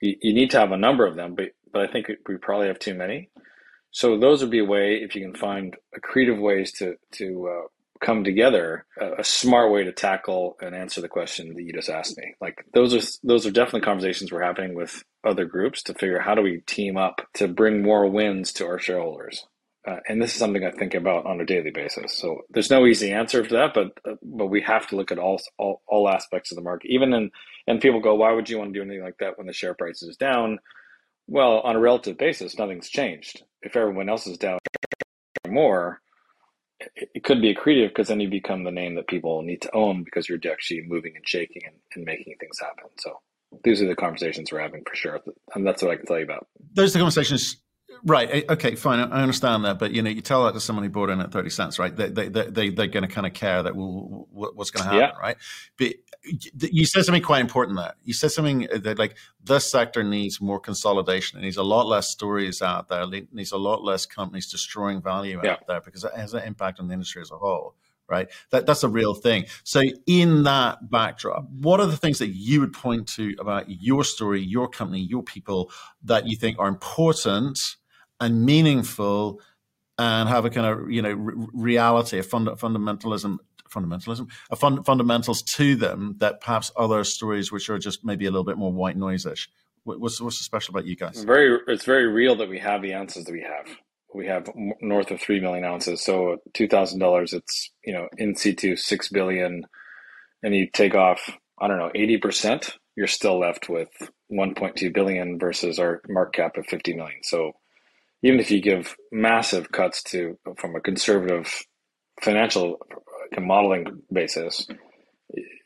You, 0.01 0.15
you 0.21 0.33
need 0.33 0.51
to 0.51 0.59
have 0.59 0.71
a 0.71 0.77
number 0.77 1.05
of 1.05 1.15
them 1.15 1.35
but 1.35 1.49
but 1.71 1.87
i 1.89 1.91
think 1.91 2.07
we 2.27 2.37
probably 2.37 2.67
have 2.67 2.79
too 2.79 2.95
many. 2.95 3.29
So 3.91 4.19
those 4.19 4.41
would 4.41 4.51
be 4.51 4.59
a 4.59 4.65
way 4.65 4.95
if 4.95 5.15
you 5.15 5.21
can 5.21 5.35
find 5.35 5.75
creative 6.01 6.39
ways 6.39 6.71
to 6.73 6.95
to 7.13 7.49
uh, 7.49 7.67
come 8.01 8.23
together 8.23 8.85
a, 8.99 9.19
a, 9.19 9.23
smart 9.23 9.71
way 9.71 9.83
to 9.83 9.91
tackle 9.91 10.57
and 10.61 10.75
answer 10.75 11.01
the 11.01 11.07
question 11.07 11.53
that 11.53 11.63
you 11.63 11.73
just 11.73 11.89
asked 11.89 12.17
me 12.17 12.33
like 12.41 12.63
those 12.73 12.93
are 12.93 13.27
those 13.27 13.45
are 13.45 13.51
definitely 13.51 13.81
conversations 13.81 14.31
we're 14.31 14.41
having 14.41 14.75
with 14.75 15.03
other 15.25 15.45
groups 15.45 15.83
to 15.83 15.93
figure 15.93 16.19
out 16.19 16.25
how 16.25 16.35
do 16.35 16.41
we 16.41 16.61
team 16.67 16.97
up 16.97 17.21
to 17.33 17.47
bring 17.47 17.81
more 17.81 18.07
wins 18.07 18.51
to 18.53 18.65
our 18.65 18.79
shareholders 18.79 19.45
uh, 19.87 19.99
and 20.09 20.21
this 20.21 20.33
is 20.33 20.37
something 20.37 20.65
I 20.65 20.71
think 20.71 20.95
about 20.95 21.25
on 21.25 21.39
a 21.39 21.45
daily 21.45 21.71
basis. 21.71 22.13
So 22.13 22.41
there's 22.49 22.69
no 22.69 22.85
easy 22.85 23.13
answer 23.13 23.41
to 23.41 23.53
that, 23.55 23.73
but 23.73 23.93
uh, 24.05 24.15
but 24.21 24.47
we 24.47 24.59
have 24.61 24.85
to 24.87 24.97
look 24.97 25.13
at 25.13 25.17
all, 25.17 25.39
all 25.57 25.81
all 25.87 26.09
aspects 26.09 26.51
of 26.51 26.57
the 26.57 26.61
market. 26.61 26.91
Even 26.91 27.13
in 27.13 27.31
and 27.67 27.79
people 27.79 28.01
go, 28.01 28.15
why 28.15 28.33
would 28.33 28.49
you 28.49 28.57
want 28.57 28.73
to 28.73 28.77
do 28.77 28.83
anything 28.83 29.03
like 29.03 29.17
that 29.19 29.37
when 29.37 29.47
the 29.47 29.53
share 29.53 29.73
price 29.73 30.03
is 30.03 30.17
down? 30.17 30.59
Well, 31.27 31.59
on 31.59 31.77
a 31.77 31.79
relative 31.79 32.17
basis, 32.17 32.57
nothing's 32.57 32.89
changed. 32.89 33.43
If 33.61 33.77
everyone 33.77 34.09
else 34.09 34.27
is 34.27 34.37
down 34.37 34.59
more, 35.47 36.01
it, 36.95 37.23
could 37.23 37.41
be 37.41 37.53
accretive 37.53 37.89
because 37.89 38.07
then 38.07 38.19
you 38.19 38.29
become 38.29 38.63
the 38.63 38.71
name 38.71 38.95
that 38.95 39.07
people 39.07 39.41
need 39.41 39.61
to 39.61 39.75
own 39.75 40.03
because 40.03 40.29
you're 40.29 40.39
actually 40.51 40.83
moving 40.87 41.13
and 41.15 41.27
shaking 41.27 41.63
and, 41.65 41.75
and 41.95 42.05
making 42.05 42.35
things 42.39 42.59
happen. 42.59 42.89
So 42.99 43.19
these 43.63 43.81
are 43.81 43.87
the 43.87 43.95
conversations 43.95 44.51
we're 44.51 44.61
having 44.61 44.83
for 44.87 44.95
sure, 44.95 45.19
and 45.55 45.65
that's 45.65 45.81
what 45.81 45.91
I 45.91 45.95
can 45.95 46.05
tell 46.05 46.17
you 46.17 46.25
about. 46.25 46.47
Those 46.73 46.91
are 46.91 46.99
the 46.99 47.03
conversations 47.03 47.57
Right. 48.03 48.29
Eh, 48.31 48.43
okay. 48.49 48.75
Fine. 48.75 48.99
I 48.99 49.21
understand 49.21 49.65
that, 49.65 49.79
but 49.79 49.91
you 49.91 50.01
know, 50.01 50.09
you 50.09 50.21
tell 50.21 50.45
that 50.45 50.53
to 50.53 50.59
someone 50.59 50.83
who 50.83 50.89
bought 50.89 51.09
in 51.09 51.19
at 51.21 51.31
thirty 51.31 51.49
cents, 51.49 51.79
right? 51.79 51.95
They 51.95 52.09
they 52.09 52.27
they 52.29 52.69
they're 52.69 52.87
going 52.87 53.07
to 53.07 53.13
kind 53.13 53.25
of 53.25 53.33
care 53.33 53.63
that 53.63 53.75
well, 53.75 54.27
what's 54.31 54.71
going 54.71 54.83
to 54.83 54.89
happen, 54.89 55.15
yeah. 55.15 55.21
right? 55.21 55.37
But 55.77 55.93
you 56.71 56.85
said 56.85 57.05
something 57.05 57.23
quite 57.23 57.41
important 57.41 57.77
there. 57.77 57.93
You 58.03 58.13
said 58.13 58.31
something 58.31 58.67
uh, 58.71 58.77
that 58.79 58.99
like 58.99 59.15
this 59.43 59.69
sector 59.69 60.03
needs 60.03 60.41
more 60.41 60.59
consolidation. 60.59 61.39
It 61.39 61.43
needs 61.43 61.57
a 61.57 61.63
lot 61.63 61.87
less 61.87 62.09
stories 62.09 62.61
out 62.61 62.89
there. 62.89 63.03
It 63.13 63.33
needs 63.33 63.51
a 63.51 63.57
lot 63.57 63.83
less 63.83 64.05
companies 64.05 64.51
destroying 64.51 65.01
value 65.01 65.39
yeah. 65.43 65.53
out 65.53 65.67
there 65.67 65.81
because 65.81 66.03
it 66.03 66.13
has 66.13 66.33
an 66.33 66.43
impact 66.43 66.79
on 66.79 66.87
the 66.87 66.93
industry 66.93 67.21
as 67.21 67.31
a 67.31 67.37
whole 67.37 67.75
right? 68.09 68.29
That 68.51 68.65
that's 68.65 68.83
a 68.83 68.89
real 68.89 69.13
thing. 69.13 69.45
So 69.63 69.81
in 70.05 70.43
that 70.43 70.89
backdrop, 70.89 71.49
what 71.49 71.79
are 71.79 71.85
the 71.85 71.97
things 71.97 72.19
that 72.19 72.29
you 72.29 72.59
would 72.61 72.73
point 72.73 73.07
to 73.09 73.35
about 73.39 73.65
your 73.69 74.03
story, 74.03 74.41
your 74.41 74.67
company, 74.67 74.99
your 75.01 75.23
people 75.23 75.71
that 76.03 76.27
you 76.27 76.35
think 76.35 76.59
are 76.59 76.67
important 76.67 77.59
and 78.19 78.45
meaningful 78.45 79.41
and 79.97 80.29
have 80.29 80.45
a 80.45 80.49
kind 80.49 80.67
of 80.67 80.91
you 80.91 81.01
know 81.01 81.13
reality, 81.53 82.19
a 82.19 82.23
fund, 82.23 82.47
fundamentalism, 82.47 83.37
fundamentalism, 83.69 84.29
a 84.49 84.55
fund, 84.55 84.85
fundamentals 84.85 85.41
to 85.41 85.75
them 85.75 86.15
that 86.19 86.41
perhaps 86.41 86.71
other 86.75 87.03
stories 87.03 87.51
which 87.51 87.69
are 87.69 87.79
just 87.79 88.05
maybe 88.05 88.25
a 88.25 88.31
little 88.31 88.45
bit 88.45 88.57
more 88.57 88.71
white 88.71 88.97
noise-ish. 88.97 89.49
What's 89.83 90.19
what's 90.19 90.37
so 90.37 90.43
special 90.43 90.73
about 90.73 90.85
you 90.85 90.97
guys? 90.97 91.23
Very, 91.23 91.59
it's 91.67 91.85
very 91.85 92.07
real 92.07 92.35
that 92.35 92.49
we 92.49 92.59
have 92.59 92.81
the 92.81 92.93
answers 92.93 93.23
that 93.23 93.31
we 93.31 93.41
have. 93.41 93.67
We 94.13 94.27
have 94.27 94.49
north 94.81 95.11
of 95.11 95.21
three 95.21 95.39
million 95.39 95.65
ounces. 95.65 96.01
So 96.03 96.37
two 96.53 96.67
thousand 96.67 96.99
dollars, 96.99 97.33
it's 97.33 97.71
you 97.83 97.93
know 97.93 98.07
in 98.17 98.35
situ 98.35 98.75
six 98.75 99.09
billion, 99.09 99.63
and 100.43 100.55
you 100.55 100.67
take 100.71 100.95
off 100.95 101.29
I 101.59 101.67
don't 101.67 101.79
know 101.79 101.91
eighty 101.93 102.17
percent, 102.17 102.77
you're 102.95 103.07
still 103.07 103.39
left 103.39 103.69
with 103.69 103.89
one 104.27 104.55
point 104.55 104.75
two 104.75 104.91
billion 104.91 105.39
versus 105.39 105.79
our 105.79 106.01
market 106.07 106.41
cap 106.41 106.57
of 106.57 106.65
fifty 106.67 106.95
million. 106.95 107.19
So 107.23 107.53
even 108.23 108.39
if 108.39 108.49
you 108.49 108.61
give 108.61 108.95
massive 109.11 109.71
cuts 109.71 110.03
to 110.03 110.37
from 110.57 110.75
a 110.75 110.81
conservative 110.81 111.53
financial 112.21 112.79
modeling 113.39 114.01
basis, 114.11 114.67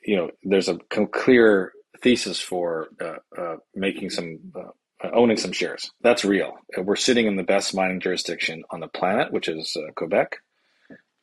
you 0.06 0.16
know, 0.18 0.32
there's 0.44 0.68
a 0.68 0.78
clear 1.14 1.72
thesis 2.02 2.40
for 2.42 2.90
uh, 3.00 3.42
uh, 3.42 3.56
making 3.76 4.10
some 4.10 4.40
uh, 4.56 4.70
owning 5.14 5.38
some 5.38 5.52
shares. 5.52 5.92
That's 6.02 6.26
real. 6.26 6.58
We're 6.78 6.96
sitting 6.96 7.28
in 7.28 7.36
the 7.36 7.44
best 7.44 7.76
mining 7.76 8.00
jurisdiction 8.00 8.64
on 8.70 8.80
the 8.80 8.88
planet, 8.88 9.32
which 9.32 9.48
is 9.48 9.76
uh, 9.76 9.92
Quebec. 9.96 10.38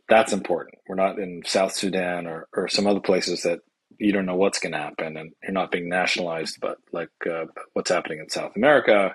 That's 0.09 0.33
important. 0.33 0.79
We're 0.89 0.97
not 0.97 1.19
in 1.19 1.43
South 1.45 1.75
Sudan 1.75 2.27
or, 2.27 2.49
or 2.57 2.69
some 2.69 2.87
other 2.87 3.01
places 3.01 3.43
that 3.43 3.61
you 3.99 4.13
don't 4.13 4.27
know 4.27 4.37
what's 4.37 4.59
going 4.59 4.73
to 4.73 4.79
happen 4.79 5.17
and 5.17 5.33
you're 5.43 5.53
not 5.53 5.71
being 5.71 5.89
nationalized, 5.89 6.59
but 6.61 6.79
like 6.93 7.11
uh, 7.31 7.47
what's 7.75 7.91
happening 7.91 8.21
in 8.21 8.31
South 8.31 8.53
America. 8.57 9.15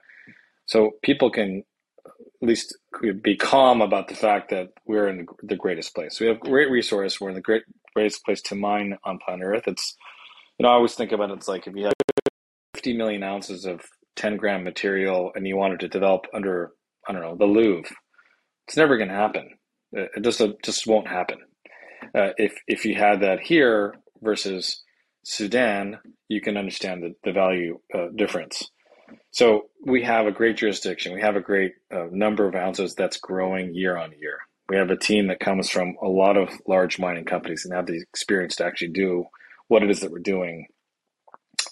So 0.66 0.92
people 1.02 1.32
can 1.32 1.64
at 2.06 2.48
least 2.48 2.78
be 3.22 3.36
calm 3.36 3.82
about 3.82 4.08
the 4.08 4.16
fact 4.16 4.50
that 4.50 4.70
we're 4.86 5.08
in 5.08 5.26
the 5.42 5.56
greatest 5.56 5.96
place. 5.96 6.20
We 6.20 6.28
have 6.28 6.40
great 6.40 6.70
resource. 6.70 7.20
We're 7.20 7.30
in 7.30 7.36
the 7.36 7.42
great 7.42 7.64
greatest 7.96 8.26
place 8.26 8.42
to 8.42 8.56
mine 8.56 8.98
on 9.04 9.20
planet 9.20 9.46
Earth. 9.46 9.68
It's 9.68 9.96
you 10.58 10.64
know 10.64 10.70
I 10.70 10.74
always 10.74 10.96
think 10.96 11.12
about 11.12 11.30
it, 11.30 11.38
it's 11.38 11.48
like 11.48 11.68
if 11.68 11.76
you 11.76 11.86
have 11.86 11.94
50 12.76 12.98
million 12.98 13.24
ounces 13.24 13.66
of 13.66 13.82
10 14.16 14.38
gram 14.38 14.64
material 14.64 15.32
and 15.36 15.48
you 15.48 15.58
wanted 15.58 15.80
to 15.82 15.88
develop 15.88 16.26
under 16.34 16.72
I 17.08 17.14
don't 17.14 17.22
know 17.22 17.36
the 17.36 17.46
Louvre, 17.46 17.92
it's 18.68 18.78
never 18.78 18.98
going 18.98 19.10
to 19.10 19.16
happen. 19.16 19.50
It 19.92 20.24
just 20.24 20.42
it 20.42 20.64
just 20.64 20.88
won't 20.88 21.08
happen. 21.08 21.40
Uh, 22.16 22.30
if 22.38 22.54
if 22.68 22.86
you 22.86 22.96
had 22.96 23.22
that 23.22 23.40
here 23.40 23.96
versus 24.22 24.82
Sudan, 25.24 26.00
you 26.28 26.42
can 26.42 26.58
understand 26.58 27.04
the, 27.04 27.16
the 27.24 27.32
value 27.32 27.80
uh, 27.94 28.08
difference. 28.16 28.70
So 29.32 29.66
we 29.86 30.04
have 30.04 30.26
a 30.28 30.32
great 30.32 30.58
jurisdiction. 30.58 31.14
We 31.14 31.22
have 31.22 31.36
a 31.36 31.42
great 31.42 31.74
uh, 31.92 32.08
number 32.12 32.48
of 32.48 32.56
ounces 32.56 32.96
that's 32.96 33.18
growing 33.18 33.74
year 33.74 33.98
on 33.98 34.12
year. 34.20 34.40
We 34.70 34.78
have 34.78 34.90
a 34.90 34.98
team 34.98 35.28
that 35.28 35.40
comes 35.40 35.70
from 35.70 35.96
a 36.02 36.08
lot 36.08 36.38
of 36.38 36.50
large 36.68 37.00
mining 37.00 37.26
companies 37.26 37.66
and 37.66 37.74
have 37.74 37.86
the 37.86 38.00
experience 38.00 38.56
to 38.58 38.66
actually 38.66 38.90
do 38.90 39.26
what 39.68 39.84
it 39.84 39.92
is 39.92 40.02
that 40.02 40.12
we're 40.12 40.20
doing 40.20 40.68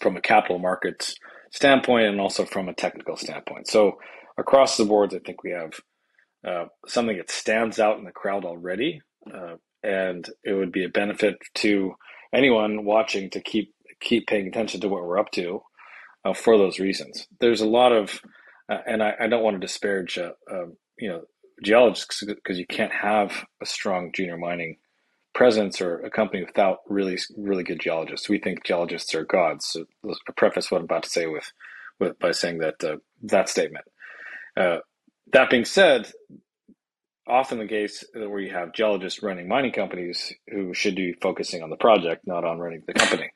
from 0.02 0.18
a 0.18 0.22
capital 0.22 0.60
markets 0.60 1.16
standpoint 1.52 2.08
and 2.08 2.20
also 2.20 2.46
from 2.46 2.70
a 2.70 2.74
technical 2.74 3.16
standpoint. 3.16 3.68
So 3.68 3.98
across 4.38 4.78
the 4.78 4.86
boards, 4.86 5.14
I 5.14 5.20
think 5.20 5.44
we 5.44 5.52
have 5.52 5.74
uh, 6.48 6.66
something 6.88 7.18
that 7.18 7.30
stands 7.30 7.80
out 7.80 7.98
in 7.98 8.04
the 8.04 8.12
crowd 8.12 8.46
already, 8.46 9.02
uh, 9.34 9.56
and 9.84 10.28
it 10.44 10.54
would 10.54 10.72
be 10.72 10.86
a 10.86 10.90
benefit 10.90 11.38
to 11.56 11.94
anyone 12.34 12.86
watching 12.86 13.30
to 13.32 13.42
keep 13.42 13.74
keep 14.00 14.26
paying 14.26 14.48
attention 14.48 14.82
to 14.82 14.90
what 14.90 15.04
we're 15.04 15.20
up 15.20 15.30
to 15.32 15.62
uh, 16.26 16.34
for 16.34 16.58
those 16.58 16.80
reasons. 16.80 17.28
There's 17.40 17.62
a 17.62 17.68
lot 17.68 17.92
of, 17.92 18.20
uh, 18.68 18.80
and 18.88 19.04
I, 19.04 19.14
I, 19.20 19.28
don't 19.28 19.44
want 19.44 19.62
to 19.62 19.68
disparage, 19.68 20.18
uh, 20.18 20.32
um, 20.52 20.76
you 20.98 21.08
know, 21.08 21.22
geologists 21.64 22.24
because 22.26 22.58
you 22.58 22.66
can't 22.66 22.92
have 22.92 23.46
a 23.62 23.66
strong 23.66 24.12
junior 24.16 24.38
mining 24.38 24.78
presence 25.34 25.82
or 25.82 26.00
a 26.00 26.10
company 26.10 26.44
without 26.44 26.80
really, 26.88 27.18
really 27.38 27.64
good 27.64 27.80
geologists. 27.80 28.30
We 28.30 28.40
think 28.40 28.64
geologists 28.64 29.16
are 29.16 29.26
gods. 29.26 29.66
So 29.68 29.86
I 30.06 30.32
preface 30.36 30.70
what 30.70 30.80
I'm 30.80 30.86
about 30.86 31.04
to 31.04 31.10
say 31.10 31.28
with, 31.28 31.52
with 32.00 32.20
by 32.20 32.32
saying 32.32 32.60
that 32.60 32.84
uh, 32.84 32.98
that 33.24 33.50
statement. 33.50 33.86
Uh, 34.58 34.78
that 35.32 35.50
being 35.50 35.66
said, 35.66 36.12
often 37.28 37.60
the 37.60 37.68
case 37.68 38.04
where 38.14 38.40
you 38.40 38.52
have 38.52 38.74
geologists 38.74 39.24
running 39.24 39.48
mining 39.48 39.72
companies 39.72 40.34
who 40.50 40.74
should 40.74 40.96
be 40.96 41.14
focusing 41.22 41.64
on 41.64 41.70
the 41.70 41.78
project, 41.78 42.24
not 42.26 42.44
on 42.44 42.60
running 42.60 42.84
the 42.86 42.94
company. 42.94 43.30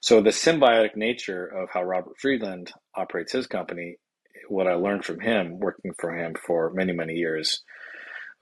So 0.00 0.20
the 0.20 0.30
symbiotic 0.30 0.96
nature 0.96 1.46
of 1.46 1.68
how 1.72 1.82
Robert 1.82 2.14
Friedland 2.20 2.72
operates 2.94 3.32
his 3.32 3.46
company, 3.46 3.96
what 4.48 4.66
I 4.66 4.74
learned 4.74 5.04
from 5.04 5.20
him, 5.20 5.58
working 5.58 5.92
for 5.98 6.16
him 6.16 6.34
for 6.34 6.72
many, 6.72 6.92
many 6.92 7.14
years, 7.14 7.62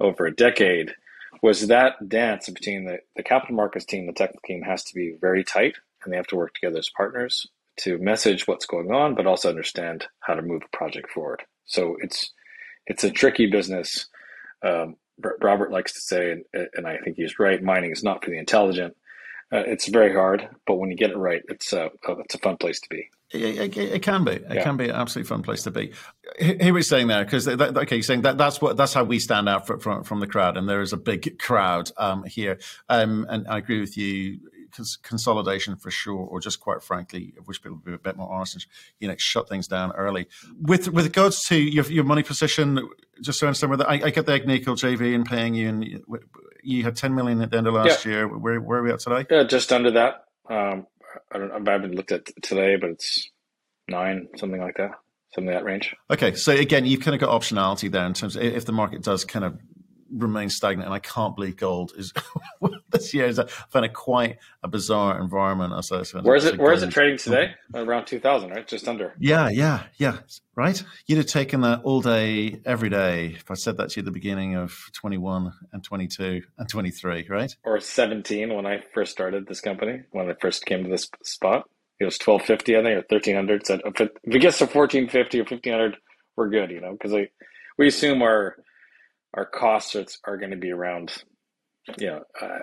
over 0.01 0.27
a 0.27 0.35
decade, 0.35 0.95
was 1.43 1.67
that 1.69 2.09
dance 2.09 2.49
between 2.49 2.85
the, 2.85 2.99
the 3.17 3.23
capital 3.23 3.57
markets 3.57 3.85
team, 3.85 4.07
the 4.07 4.13
technical 4.13 4.43
team 4.47 4.63
has 4.63 4.85
to 4.85 4.95
be 4.95 5.17
very 5.21 5.45
tight 5.45 5.77
and 6.03 6.13
they 6.13 6.17
have 6.17 6.27
to 6.29 6.37
work 6.37 6.55
together 6.55 6.79
as 6.79 6.91
partners 6.97 7.47
to 7.77 7.99
message 7.99 8.47
what's 8.47 8.67
going 8.67 8.93
on, 8.93 9.15
but 9.15 9.27
also 9.27 9.49
understand 9.49 10.07
how 10.21 10.35
to 10.35 10.43
move 10.43 10.63
a 10.65 10.77
project 10.77 11.11
forward. 11.11 11.43
So 11.65 11.97
it's 12.01 12.33
it's 12.87 13.05
a 13.05 13.11
tricky 13.11 13.47
business. 13.47 14.07
Um, 14.63 14.97
Robert 15.41 15.71
likes 15.71 15.93
to 15.95 16.01
say, 16.01 16.33
and, 16.33 16.69
and 16.75 16.87
I 16.87 16.99
think 16.99 17.17
he's 17.17 17.39
right, 17.39 17.63
mining 17.63 17.93
is 17.93 18.03
not 18.03 18.25
for 18.25 18.31
the 18.31 18.39
intelligent. 18.39 18.97
Uh, 19.53 19.63
it's 19.67 19.89
very 19.89 20.13
hard, 20.13 20.49
but 20.67 20.77
when 20.77 20.91
you 20.91 20.97
get 20.97 21.11
it 21.11 21.17
right, 21.17 21.43
it's 21.49 21.73
a 21.73 21.91
it's 22.09 22.35
a 22.35 22.39
fun 22.39 22.57
place 22.57 22.81
to 22.81 22.89
be. 22.89 23.09
It, 23.31 23.77
it, 23.77 23.77
it 23.77 24.03
can 24.03 24.25
be. 24.25 24.33
It 24.33 24.47
yeah. 24.51 24.63
can 24.63 24.77
be 24.77 24.89
an 24.89 24.95
absolutely 24.95 25.29
fun 25.29 25.43
place 25.43 25.63
to 25.65 25.71
be. 25.71 25.93
Here 26.39 26.73
we're 26.73 26.83
saying 26.83 27.07
there 27.07 27.25
because 27.25 27.47
okay, 27.47 27.97
you're 27.97 28.03
saying 28.03 28.23
that 28.23 28.39
that's 28.39 28.61
what 28.61 28.77
that's 28.77 28.93
how 28.93 29.05
we 29.05 29.19
stand 29.19 29.49
out 29.49 29.67
from 29.67 29.81
from, 29.81 30.05
from 30.05 30.21
the 30.21 30.27
crowd, 30.27 30.57
and 30.57 30.69
there 30.69 30.81
is 30.81 30.93
a 30.93 30.97
big 30.97 31.39
crowd 31.39 31.91
um, 31.97 32.25
here. 32.25 32.59
Um, 32.89 33.27
and 33.29 33.47
I 33.47 33.59
agree 33.59 33.81
with 33.81 33.97
you 33.97 34.41
consolidation 35.03 35.77
for 35.77 35.91
sure, 35.91 36.27
or 36.27 36.41
just 36.41 36.61
quite 36.61 36.83
frankly, 36.83 37.33
I 37.37 37.43
wish 37.47 37.63
people 37.63 37.77
would 37.77 37.85
be 37.85 37.95
a 37.95 37.99
bit 37.99 38.17
more 38.17 38.33
honest 38.33 38.55
and 38.55 38.67
you 38.99 39.09
know 39.09 39.15
shut 39.19 39.49
things 39.49 39.69
down 39.69 39.93
early. 39.93 40.27
With 40.61 40.89
with 40.89 41.05
regards 41.05 41.45
to 41.45 41.57
your, 41.57 41.85
your 41.87 42.05
money 42.05 42.23
position, 42.23 42.89
just 43.23 43.41
to 43.41 43.47
understand 43.47 43.71
whether 43.71 43.89
I, 43.89 43.95
I 43.95 44.11
get 44.11 44.27
the 44.27 44.39
Agnico 44.39 44.77
JV 44.77 45.15
and 45.15 45.25
paying 45.25 45.55
you, 45.55 45.69
and 45.69 45.85
you, 45.85 46.05
you 46.63 46.83
had 46.83 46.97
ten 46.97 47.15
million 47.15 47.41
at 47.43 47.51
the 47.51 47.59
end 47.59 47.67
of 47.67 47.75
last 47.75 48.05
yeah. 48.05 48.13
year. 48.13 48.29
Where 48.29 48.61
where 48.61 48.81
are 48.81 48.83
we 48.83 48.93
at 48.93 49.01
today? 49.01 49.27
Yeah, 49.31 49.45
just 49.45 49.73
under 49.73 49.93
that. 49.93 50.25
Um, 50.49 50.87
I 51.33 51.39
don't. 51.39 51.69
I 51.69 51.73
haven't 51.73 51.95
looked 51.95 52.13
at 52.13 52.27
today, 52.43 52.77
but 52.77 52.91
it's 52.91 53.31
nine, 53.89 54.29
something 54.37 54.61
like 54.61 54.77
that, 54.77 54.93
something 55.35 55.53
that 55.53 55.65
range. 55.65 55.95
Okay, 56.11 56.35
so 56.35 56.53
again, 56.53 56.87
you've 56.87 57.01
kind 57.01 57.15
of 57.15 57.21
got 57.21 57.41
optionality 57.41 57.91
there 57.91 58.07
in 58.07 58.15
terms 58.15 58.37
of 58.37 58.43
if 58.43 58.65
the 58.65 58.73
market 58.73 59.03
does 59.03 59.25
kind 59.25 59.45
of 59.45 59.59
remain 60.11 60.49
stagnant, 60.49 60.87
and 60.87 60.95
I 60.95 60.99
can't 60.99 61.35
believe 61.35 61.57
gold 61.57 61.93
is 61.97 62.13
this 62.91 63.13
year 63.13 63.27
is 63.27 63.41
found 63.71 63.85
a 63.85 63.89
quite 63.89 64.39
a 64.63 64.69
bizarre 64.69 65.21
environment. 65.21 65.73
As 65.77 65.91
I 65.93 66.03
said, 66.03 66.25
where 66.25 66.37
is 66.37 66.45
it? 66.45 66.59
Where 66.59 66.73
is 66.73 66.83
it 66.83 66.91
trading 66.91 67.19
today? 67.19 67.55
Uh, 67.75 67.85
around 67.85 68.07
two 68.07 68.21
thousand, 68.21 68.51
right? 68.51 68.67
Just 68.67 68.89
under. 68.89 69.15
Yeah, 69.19 69.49
yeah, 69.51 69.85
yeah. 69.97 70.19
Right. 70.55 70.83
You'd 71.07 71.19
have 71.19 71.27
taken 71.27 71.63
that 71.63 71.83
all 71.83 72.01
day, 72.01 72.61
every 72.65 72.91
day. 72.91 73.35
If 73.37 73.51
I 73.51 73.55
said 73.55 73.77
that 73.79 73.91
to 73.91 73.97
you 73.97 74.03
at 74.03 74.05
the 74.05 74.13
beginning 74.13 74.55
of 74.55 74.79
twenty 74.93 75.19
one 75.19 75.53
and 75.73 75.83
twenty 75.83 76.07
two 76.07 76.43
and 76.59 76.69
twenty 76.69 76.91
three, 76.91 77.27
right? 77.29 77.55
Or 77.65 77.81
seventeen 77.81 78.55
when 78.55 78.67
I 78.67 78.83
first 78.95 79.13
started 79.13 79.47
this 79.47 79.61
company. 79.61 80.03
When 80.13 80.31
I 80.31 80.35
first 80.41 80.65
came 80.65 80.85
to 80.85 80.91
this 80.91 81.09
spot, 81.23 81.69
it 82.01 82.05
was 82.05 82.19
twelve 82.19 82.43
fifty, 82.43 82.77
I 82.77 82.83
think, 82.83 82.99
or 82.99 83.07
thirteen 83.09 83.37
hundred. 83.37 83.67
Said 83.67 83.81
if 83.85 84.01
it, 84.01 84.17
if 84.25 84.35
it 84.35 84.41
gets 84.41 84.59
to 84.59 84.67
fourteen 84.67 85.09
fifty 85.09 85.41
or 85.41 85.45
fifteen 85.45 85.73
hundred, 85.73 85.97
we're 86.37 86.51
good. 86.51 86.71
You 86.71 86.81
know, 86.81 86.93
because 86.93 87.13
we 87.79 87.89
assume 87.89 88.23
our 88.23 88.57
our 89.35 89.47
costs 89.47 89.97
are, 89.97 90.07
are 90.25 90.37
going 90.37 90.53
to 90.53 90.57
be 90.57 90.71
around, 90.71 91.13
you 91.99 92.07
know, 92.07 92.23
uh, 92.41 92.61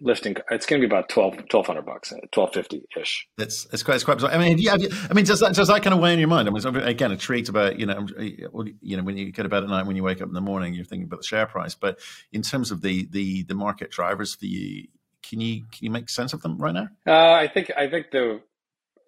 lifting. 0.00 0.36
It's 0.50 0.66
going 0.66 0.80
to 0.80 0.88
be 0.88 0.90
about 0.90 1.08
12, 1.08 1.34
1200 1.50 1.82
bucks, 1.82 2.12
twelve 2.32 2.52
fifty 2.52 2.82
ish. 2.96 3.26
It's 3.38 3.66
it's 3.72 3.82
quite 3.82 3.96
it's 3.96 4.04
quite. 4.04 4.18
Bizarre. 4.18 4.32
I 4.32 4.38
mean, 4.38 4.58
yeah. 4.58 4.76
I 5.10 5.14
mean, 5.14 5.24
does 5.24 5.40
that 5.40 5.54
does 5.54 5.68
that 5.68 5.82
kind 5.82 5.94
of 5.94 6.00
weigh 6.00 6.12
in 6.12 6.18
your 6.18 6.28
mind? 6.28 6.48
I 6.48 6.52
mean, 6.52 6.76
again, 6.76 7.12
intrigued 7.12 7.48
about 7.48 7.78
you 7.78 7.86
know, 7.86 8.06
you 8.18 8.96
know, 8.96 9.02
when 9.02 9.16
you 9.16 9.32
get 9.32 9.48
bed 9.48 9.62
at 9.62 9.68
night, 9.68 9.86
when 9.86 9.96
you 9.96 10.02
wake 10.02 10.20
up 10.20 10.28
in 10.28 10.34
the 10.34 10.40
morning, 10.40 10.74
you're 10.74 10.84
thinking 10.84 11.06
about 11.06 11.20
the 11.20 11.26
share 11.26 11.46
price. 11.46 11.74
But 11.74 11.98
in 12.32 12.42
terms 12.42 12.70
of 12.70 12.82
the 12.82 13.06
the 13.10 13.44
the 13.44 13.54
market 13.54 13.90
drivers 13.90 14.34
for 14.34 14.46
you, 14.46 14.88
can 15.22 15.40
you 15.40 15.62
can 15.62 15.84
you 15.84 15.90
make 15.90 16.08
sense 16.08 16.32
of 16.32 16.42
them 16.42 16.58
right 16.58 16.74
now? 16.74 16.88
Uh, 17.06 17.32
I 17.32 17.48
think 17.48 17.70
I 17.76 17.88
think 17.88 18.10
the 18.10 18.40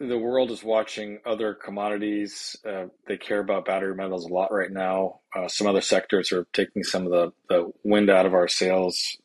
the 0.01 0.19
world 0.19 0.51
is 0.51 0.65
watching 0.65 1.19
other 1.27 1.53
commodities. 1.53 2.57
Uh, 2.67 2.87
they 3.07 3.19
care 3.19 3.41
about 3.41 3.67
battery 3.67 3.95
metals 3.95 4.25
a 4.25 4.33
lot 4.33 4.51
right 4.51 4.71
now. 4.71 5.21
Uh, 5.37 5.47
some 5.47 5.67
other 5.67 5.83
sectors 5.83 6.33
are 6.33 6.47
taking 6.55 6.83
some 6.83 7.05
of 7.05 7.13
the, 7.13 7.33
the 7.51 7.71
wind 7.85 8.09
out 8.09 8.25
of 8.27 8.33
our 8.33 8.49
sails. 8.49 9.19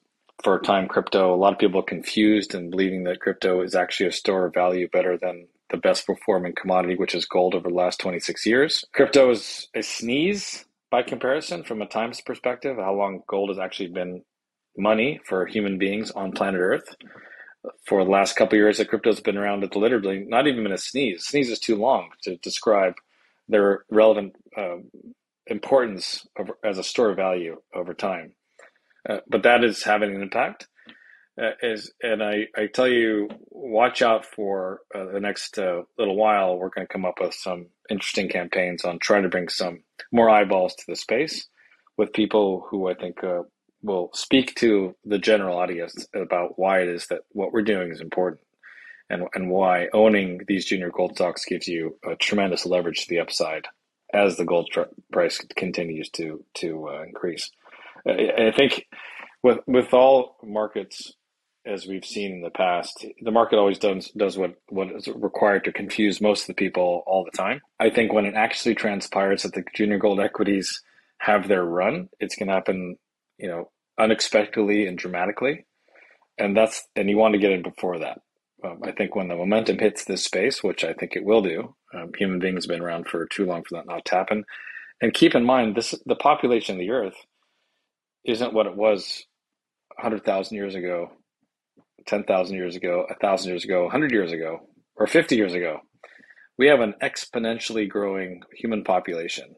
For 0.43 0.57
a 0.57 0.61
time, 0.61 0.89
crypto, 0.89 1.33
a 1.33 1.37
lot 1.37 1.53
of 1.53 1.59
people 1.59 1.79
are 1.79 1.83
confused 1.83 2.53
and 2.53 2.69
believing 2.69 3.05
that 3.05 3.21
crypto 3.21 3.61
is 3.61 3.73
actually 3.73 4.07
a 4.07 4.11
store 4.11 4.47
of 4.47 4.53
value 4.53 4.89
better 4.89 5.17
than 5.17 5.47
the 5.69 5.77
best 5.77 6.05
performing 6.05 6.53
commodity, 6.53 6.95
which 6.95 7.15
is 7.15 7.25
gold 7.25 7.55
over 7.55 7.69
the 7.69 7.75
last 7.75 8.01
26 8.01 8.45
years. 8.45 8.83
Crypto 8.93 9.31
is 9.31 9.69
a 9.73 9.81
sneeze 9.81 10.65
by 10.91 11.03
comparison 11.03 11.63
from 11.63 11.81
a 11.81 11.87
times 11.87 12.19
perspective, 12.19 12.75
how 12.77 12.93
long 12.93 13.21
gold 13.27 13.49
has 13.49 13.57
actually 13.57 13.87
been 13.87 14.23
money 14.77 15.21
for 15.25 15.45
human 15.45 15.77
beings 15.77 16.11
on 16.11 16.33
planet 16.33 16.59
Earth 16.59 16.95
for 17.85 18.03
the 18.03 18.09
last 18.09 18.35
couple 18.35 18.57
years 18.57 18.77
that 18.77 18.89
crypto's 18.89 19.19
been 19.19 19.37
around, 19.37 19.63
it's 19.63 19.75
literally 19.75 20.25
not 20.27 20.47
even 20.47 20.63
been 20.63 20.71
a 20.71 20.77
sneeze. 20.77 21.25
Sneeze 21.25 21.49
is 21.49 21.59
too 21.59 21.75
long 21.75 22.09
to 22.23 22.37
describe 22.37 22.93
their 23.47 23.85
relevant 23.89 24.35
uh, 24.57 24.77
importance 25.47 26.25
of, 26.37 26.49
as 26.63 26.77
a 26.77 26.83
store 26.83 27.11
of 27.11 27.17
value 27.17 27.61
over 27.73 27.93
time. 27.93 28.33
Uh, 29.07 29.19
but 29.27 29.43
that 29.43 29.63
is 29.63 29.83
having 29.83 30.15
an 30.15 30.21
impact. 30.21 30.67
Uh, 31.41 31.51
is 31.61 31.91
and 32.01 32.23
I, 32.23 32.47
I 32.55 32.67
tell 32.67 32.87
you, 32.87 33.27
watch 33.49 34.01
out 34.01 34.25
for 34.25 34.79
uh, 34.95 35.05
the 35.11 35.19
next 35.19 35.59
uh, 35.59 35.81
little 35.97 36.15
while. 36.15 36.57
We're 36.57 36.69
going 36.69 36.87
to 36.87 36.91
come 36.93 37.03
up 37.03 37.15
with 37.19 37.33
some 37.33 37.67
interesting 37.89 38.29
campaigns 38.29 38.85
on 38.85 38.99
trying 38.99 39.23
to 39.23 39.29
bring 39.29 39.49
some 39.49 39.83
more 40.13 40.29
eyeballs 40.29 40.75
to 40.75 40.83
the 40.87 40.95
space 40.95 41.47
with 41.97 42.13
people 42.13 42.65
who 42.69 42.89
I 42.89 42.93
think 42.93 43.21
uh, 43.21 43.41
will 43.85 44.09
speak 44.13 44.55
to 44.55 44.95
the 45.05 45.19
general 45.19 45.57
audience 45.57 46.07
about 46.13 46.57
why 46.57 46.79
it 46.79 46.89
is 46.89 47.07
that 47.07 47.21
what 47.29 47.53
we're 47.53 47.61
doing 47.61 47.91
is 47.91 48.01
important 48.01 48.41
and, 49.09 49.23
and 49.33 49.49
why 49.49 49.87
owning 49.93 50.41
these 50.47 50.65
junior 50.65 50.89
gold 50.89 51.15
stocks 51.15 51.45
gives 51.45 51.67
you 51.67 51.97
a 52.03 52.15
tremendous 52.15 52.65
leverage 52.65 53.03
to 53.03 53.09
the 53.09 53.19
upside 53.19 53.67
as 54.13 54.37
the 54.37 54.45
gold 54.45 54.69
tr- 54.71 54.81
price 55.11 55.39
continues 55.55 56.09
to 56.09 56.43
to 56.55 56.87
uh, 56.89 57.03
increase. 57.03 57.51
I, 58.07 58.47
I 58.47 58.51
think 58.51 58.87
with 59.43 59.59
with 59.67 59.93
all 59.93 60.37
markets 60.43 61.13
as 61.65 61.87
we've 61.87 62.05
seen 62.05 62.31
in 62.33 62.41
the 62.41 62.51
past, 62.51 63.05
the 63.21 63.31
market 63.31 63.57
always 63.57 63.79
does 63.79 64.09
does 64.11 64.37
what 64.37 64.55
what 64.69 64.91
is 64.91 65.07
required 65.07 65.63
to 65.65 65.71
confuse 65.71 66.21
most 66.21 66.41
of 66.41 66.47
the 66.47 66.53
people 66.53 67.03
all 67.05 67.23
the 67.23 67.37
time. 67.37 67.61
I 67.79 67.89
think 67.89 68.13
when 68.13 68.25
it 68.25 68.35
actually 68.35 68.75
transpires 68.75 69.43
that 69.43 69.53
the 69.53 69.63
junior 69.73 69.97
gold 69.97 70.19
equities 70.19 70.81
have 71.19 71.47
their 71.47 71.63
run, 71.63 72.09
it's 72.19 72.35
going 72.35 72.47
to 72.47 72.53
happen, 72.53 72.97
you 73.37 73.47
know, 73.47 73.71
unexpectedly 73.99 74.87
and 74.87 74.97
dramatically, 74.97 75.65
and 76.37 76.55
that's 76.55 76.87
and 76.95 77.09
you 77.09 77.17
want 77.17 77.33
to 77.33 77.39
get 77.39 77.51
in 77.51 77.63
before 77.63 77.99
that. 77.99 78.19
Um, 78.63 78.79
I 78.83 78.91
think 78.91 79.15
when 79.15 79.27
the 79.27 79.35
momentum 79.35 79.79
hits 79.79 80.05
this 80.05 80.23
space, 80.23 80.63
which 80.63 80.83
I 80.83 80.93
think 80.93 81.15
it 81.15 81.25
will 81.25 81.41
do, 81.41 81.75
um, 81.93 82.11
human 82.17 82.39
beings 82.39 82.65
have 82.65 82.69
been 82.69 82.81
around 82.81 83.07
for 83.07 83.25
too 83.27 83.45
long 83.45 83.63
for 83.63 83.75
that 83.77 83.87
not 83.87 84.05
to 84.05 84.15
happen. 84.15 84.45
And 85.01 85.13
keep 85.13 85.35
in 85.35 85.45
mind, 85.45 85.75
this 85.75 85.93
the 86.05 86.15
population 86.15 86.75
of 86.75 86.79
the 86.79 86.91
Earth 86.91 87.15
isn't 88.25 88.53
what 88.53 88.67
it 88.67 88.75
was 88.75 89.25
hundred 89.97 90.25
thousand 90.25 90.57
years 90.57 90.75
ago, 90.75 91.11
ten 92.07 92.23
thousand 92.23 92.55
years 92.57 92.75
ago, 92.75 93.05
thousand 93.21 93.49
years 93.49 93.65
ago, 93.65 93.89
hundred 93.89 94.11
years 94.11 94.31
ago, 94.31 94.59
or 94.95 95.07
fifty 95.07 95.35
years 95.35 95.53
ago. 95.53 95.79
We 96.57 96.67
have 96.67 96.79
an 96.79 96.95
exponentially 97.01 97.89
growing 97.89 98.41
human 98.55 98.83
population 98.83 99.55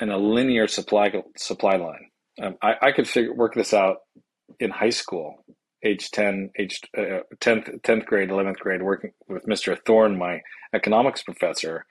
and 0.00 0.10
a 0.10 0.18
linear 0.18 0.66
supply 0.68 1.12
supply 1.36 1.76
line. 1.76 2.08
Um, 2.42 2.56
I, 2.62 2.74
I 2.82 2.92
could 2.92 3.08
figure 3.08 3.34
work 3.34 3.54
this 3.54 3.74
out 3.74 3.98
in 4.60 4.70
high 4.70 4.90
school, 4.90 5.44
age 5.84 6.10
10, 6.10 6.50
age 6.58 6.80
uh, 6.96 7.20
10th, 7.40 7.80
10th 7.82 8.06
grade, 8.06 8.30
11th 8.30 8.56
grade, 8.58 8.82
working 8.82 9.12
with 9.28 9.46
Mr. 9.46 9.76
Thorne, 9.86 10.18
my 10.18 10.40
economics 10.74 11.22
professor. 11.22 11.86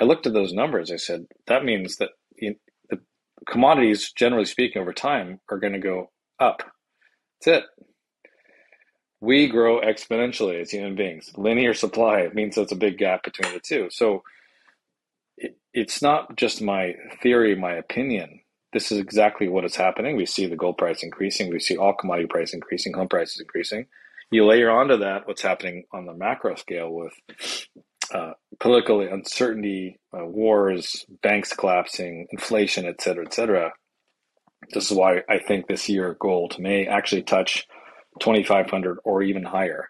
I 0.00 0.04
looked 0.04 0.26
at 0.26 0.32
those 0.32 0.52
numbers. 0.52 0.92
I 0.92 0.96
said, 0.96 1.26
that 1.46 1.64
means 1.64 1.96
that 1.96 2.10
the 2.90 3.00
commodities, 3.48 4.12
generally 4.12 4.44
speaking, 4.46 4.82
over 4.82 4.92
time 4.92 5.40
are 5.50 5.58
going 5.58 5.74
to 5.74 5.80
go 5.80 6.10
up. 6.40 6.62
That's 7.44 7.58
it. 7.58 7.64
We 9.20 9.48
grow 9.48 9.80
exponentially 9.80 10.60
as 10.60 10.70
human 10.70 10.96
beings. 10.96 11.32
Linear 11.36 11.74
supply 11.74 12.20
it 12.20 12.34
means 12.34 12.56
there's 12.56 12.72
a 12.72 12.76
big 12.76 12.98
gap 12.98 13.24
between 13.24 13.52
the 13.52 13.60
two. 13.60 13.88
So 13.92 14.22
it, 15.38 15.56
it's 15.74 16.02
not 16.02 16.36
just 16.36 16.62
my 16.62 16.94
theory, 17.22 17.56
my 17.56 17.74
opinion 17.74 18.41
this 18.72 18.90
is 18.90 18.98
exactly 18.98 19.48
what 19.48 19.64
is 19.64 19.76
happening. 19.76 20.16
We 20.16 20.26
see 20.26 20.46
the 20.46 20.56
gold 20.56 20.78
price 20.78 21.02
increasing. 21.02 21.50
We 21.50 21.60
see 21.60 21.76
all 21.76 21.94
commodity 21.94 22.28
price 22.28 22.54
increasing, 22.54 22.94
home 22.94 23.08
prices 23.08 23.40
increasing. 23.40 23.86
You 24.30 24.46
layer 24.46 24.70
onto 24.70 24.96
that 24.98 25.26
what's 25.26 25.42
happening 25.42 25.84
on 25.92 26.06
the 26.06 26.14
macro 26.14 26.54
scale 26.54 26.90
with 26.90 27.12
uh, 28.14 28.32
political 28.60 29.00
uncertainty, 29.00 29.98
uh, 30.16 30.24
wars, 30.24 31.04
banks 31.22 31.52
collapsing, 31.52 32.26
inflation, 32.32 32.86
et 32.86 33.00
cetera, 33.00 33.26
et 33.26 33.34
cetera. 33.34 33.72
This 34.72 34.90
is 34.90 34.96
why 34.96 35.22
I 35.28 35.38
think 35.38 35.66
this 35.66 35.88
year 35.88 36.16
gold 36.18 36.58
may 36.58 36.86
actually 36.86 37.22
touch 37.22 37.66
2,500 38.20 38.98
or 39.04 39.22
even 39.22 39.44
higher 39.44 39.88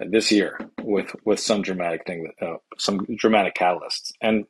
this 0.00 0.32
year 0.32 0.58
with 0.82 1.14
with 1.24 1.40
some 1.40 1.62
dramatic 1.62 2.04
thing, 2.06 2.30
uh, 2.40 2.56
some 2.78 3.06
dramatic 3.16 3.54
catalysts. 3.54 4.12
And 4.20 4.44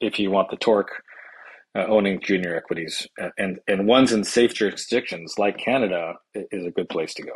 if 0.00 0.18
you 0.18 0.30
want 0.30 0.50
the 0.50 0.56
torque 0.56 1.02
uh, 1.76 1.86
owning 1.88 2.20
junior 2.20 2.56
equities, 2.56 3.06
and 3.38 3.58
and 3.66 3.86
ones 3.86 4.12
in 4.12 4.24
safe 4.24 4.54
jurisdictions 4.54 5.34
like 5.38 5.58
Canada 5.58 6.14
is 6.34 6.66
a 6.66 6.70
good 6.70 6.88
place 6.88 7.14
to 7.14 7.22
go. 7.22 7.32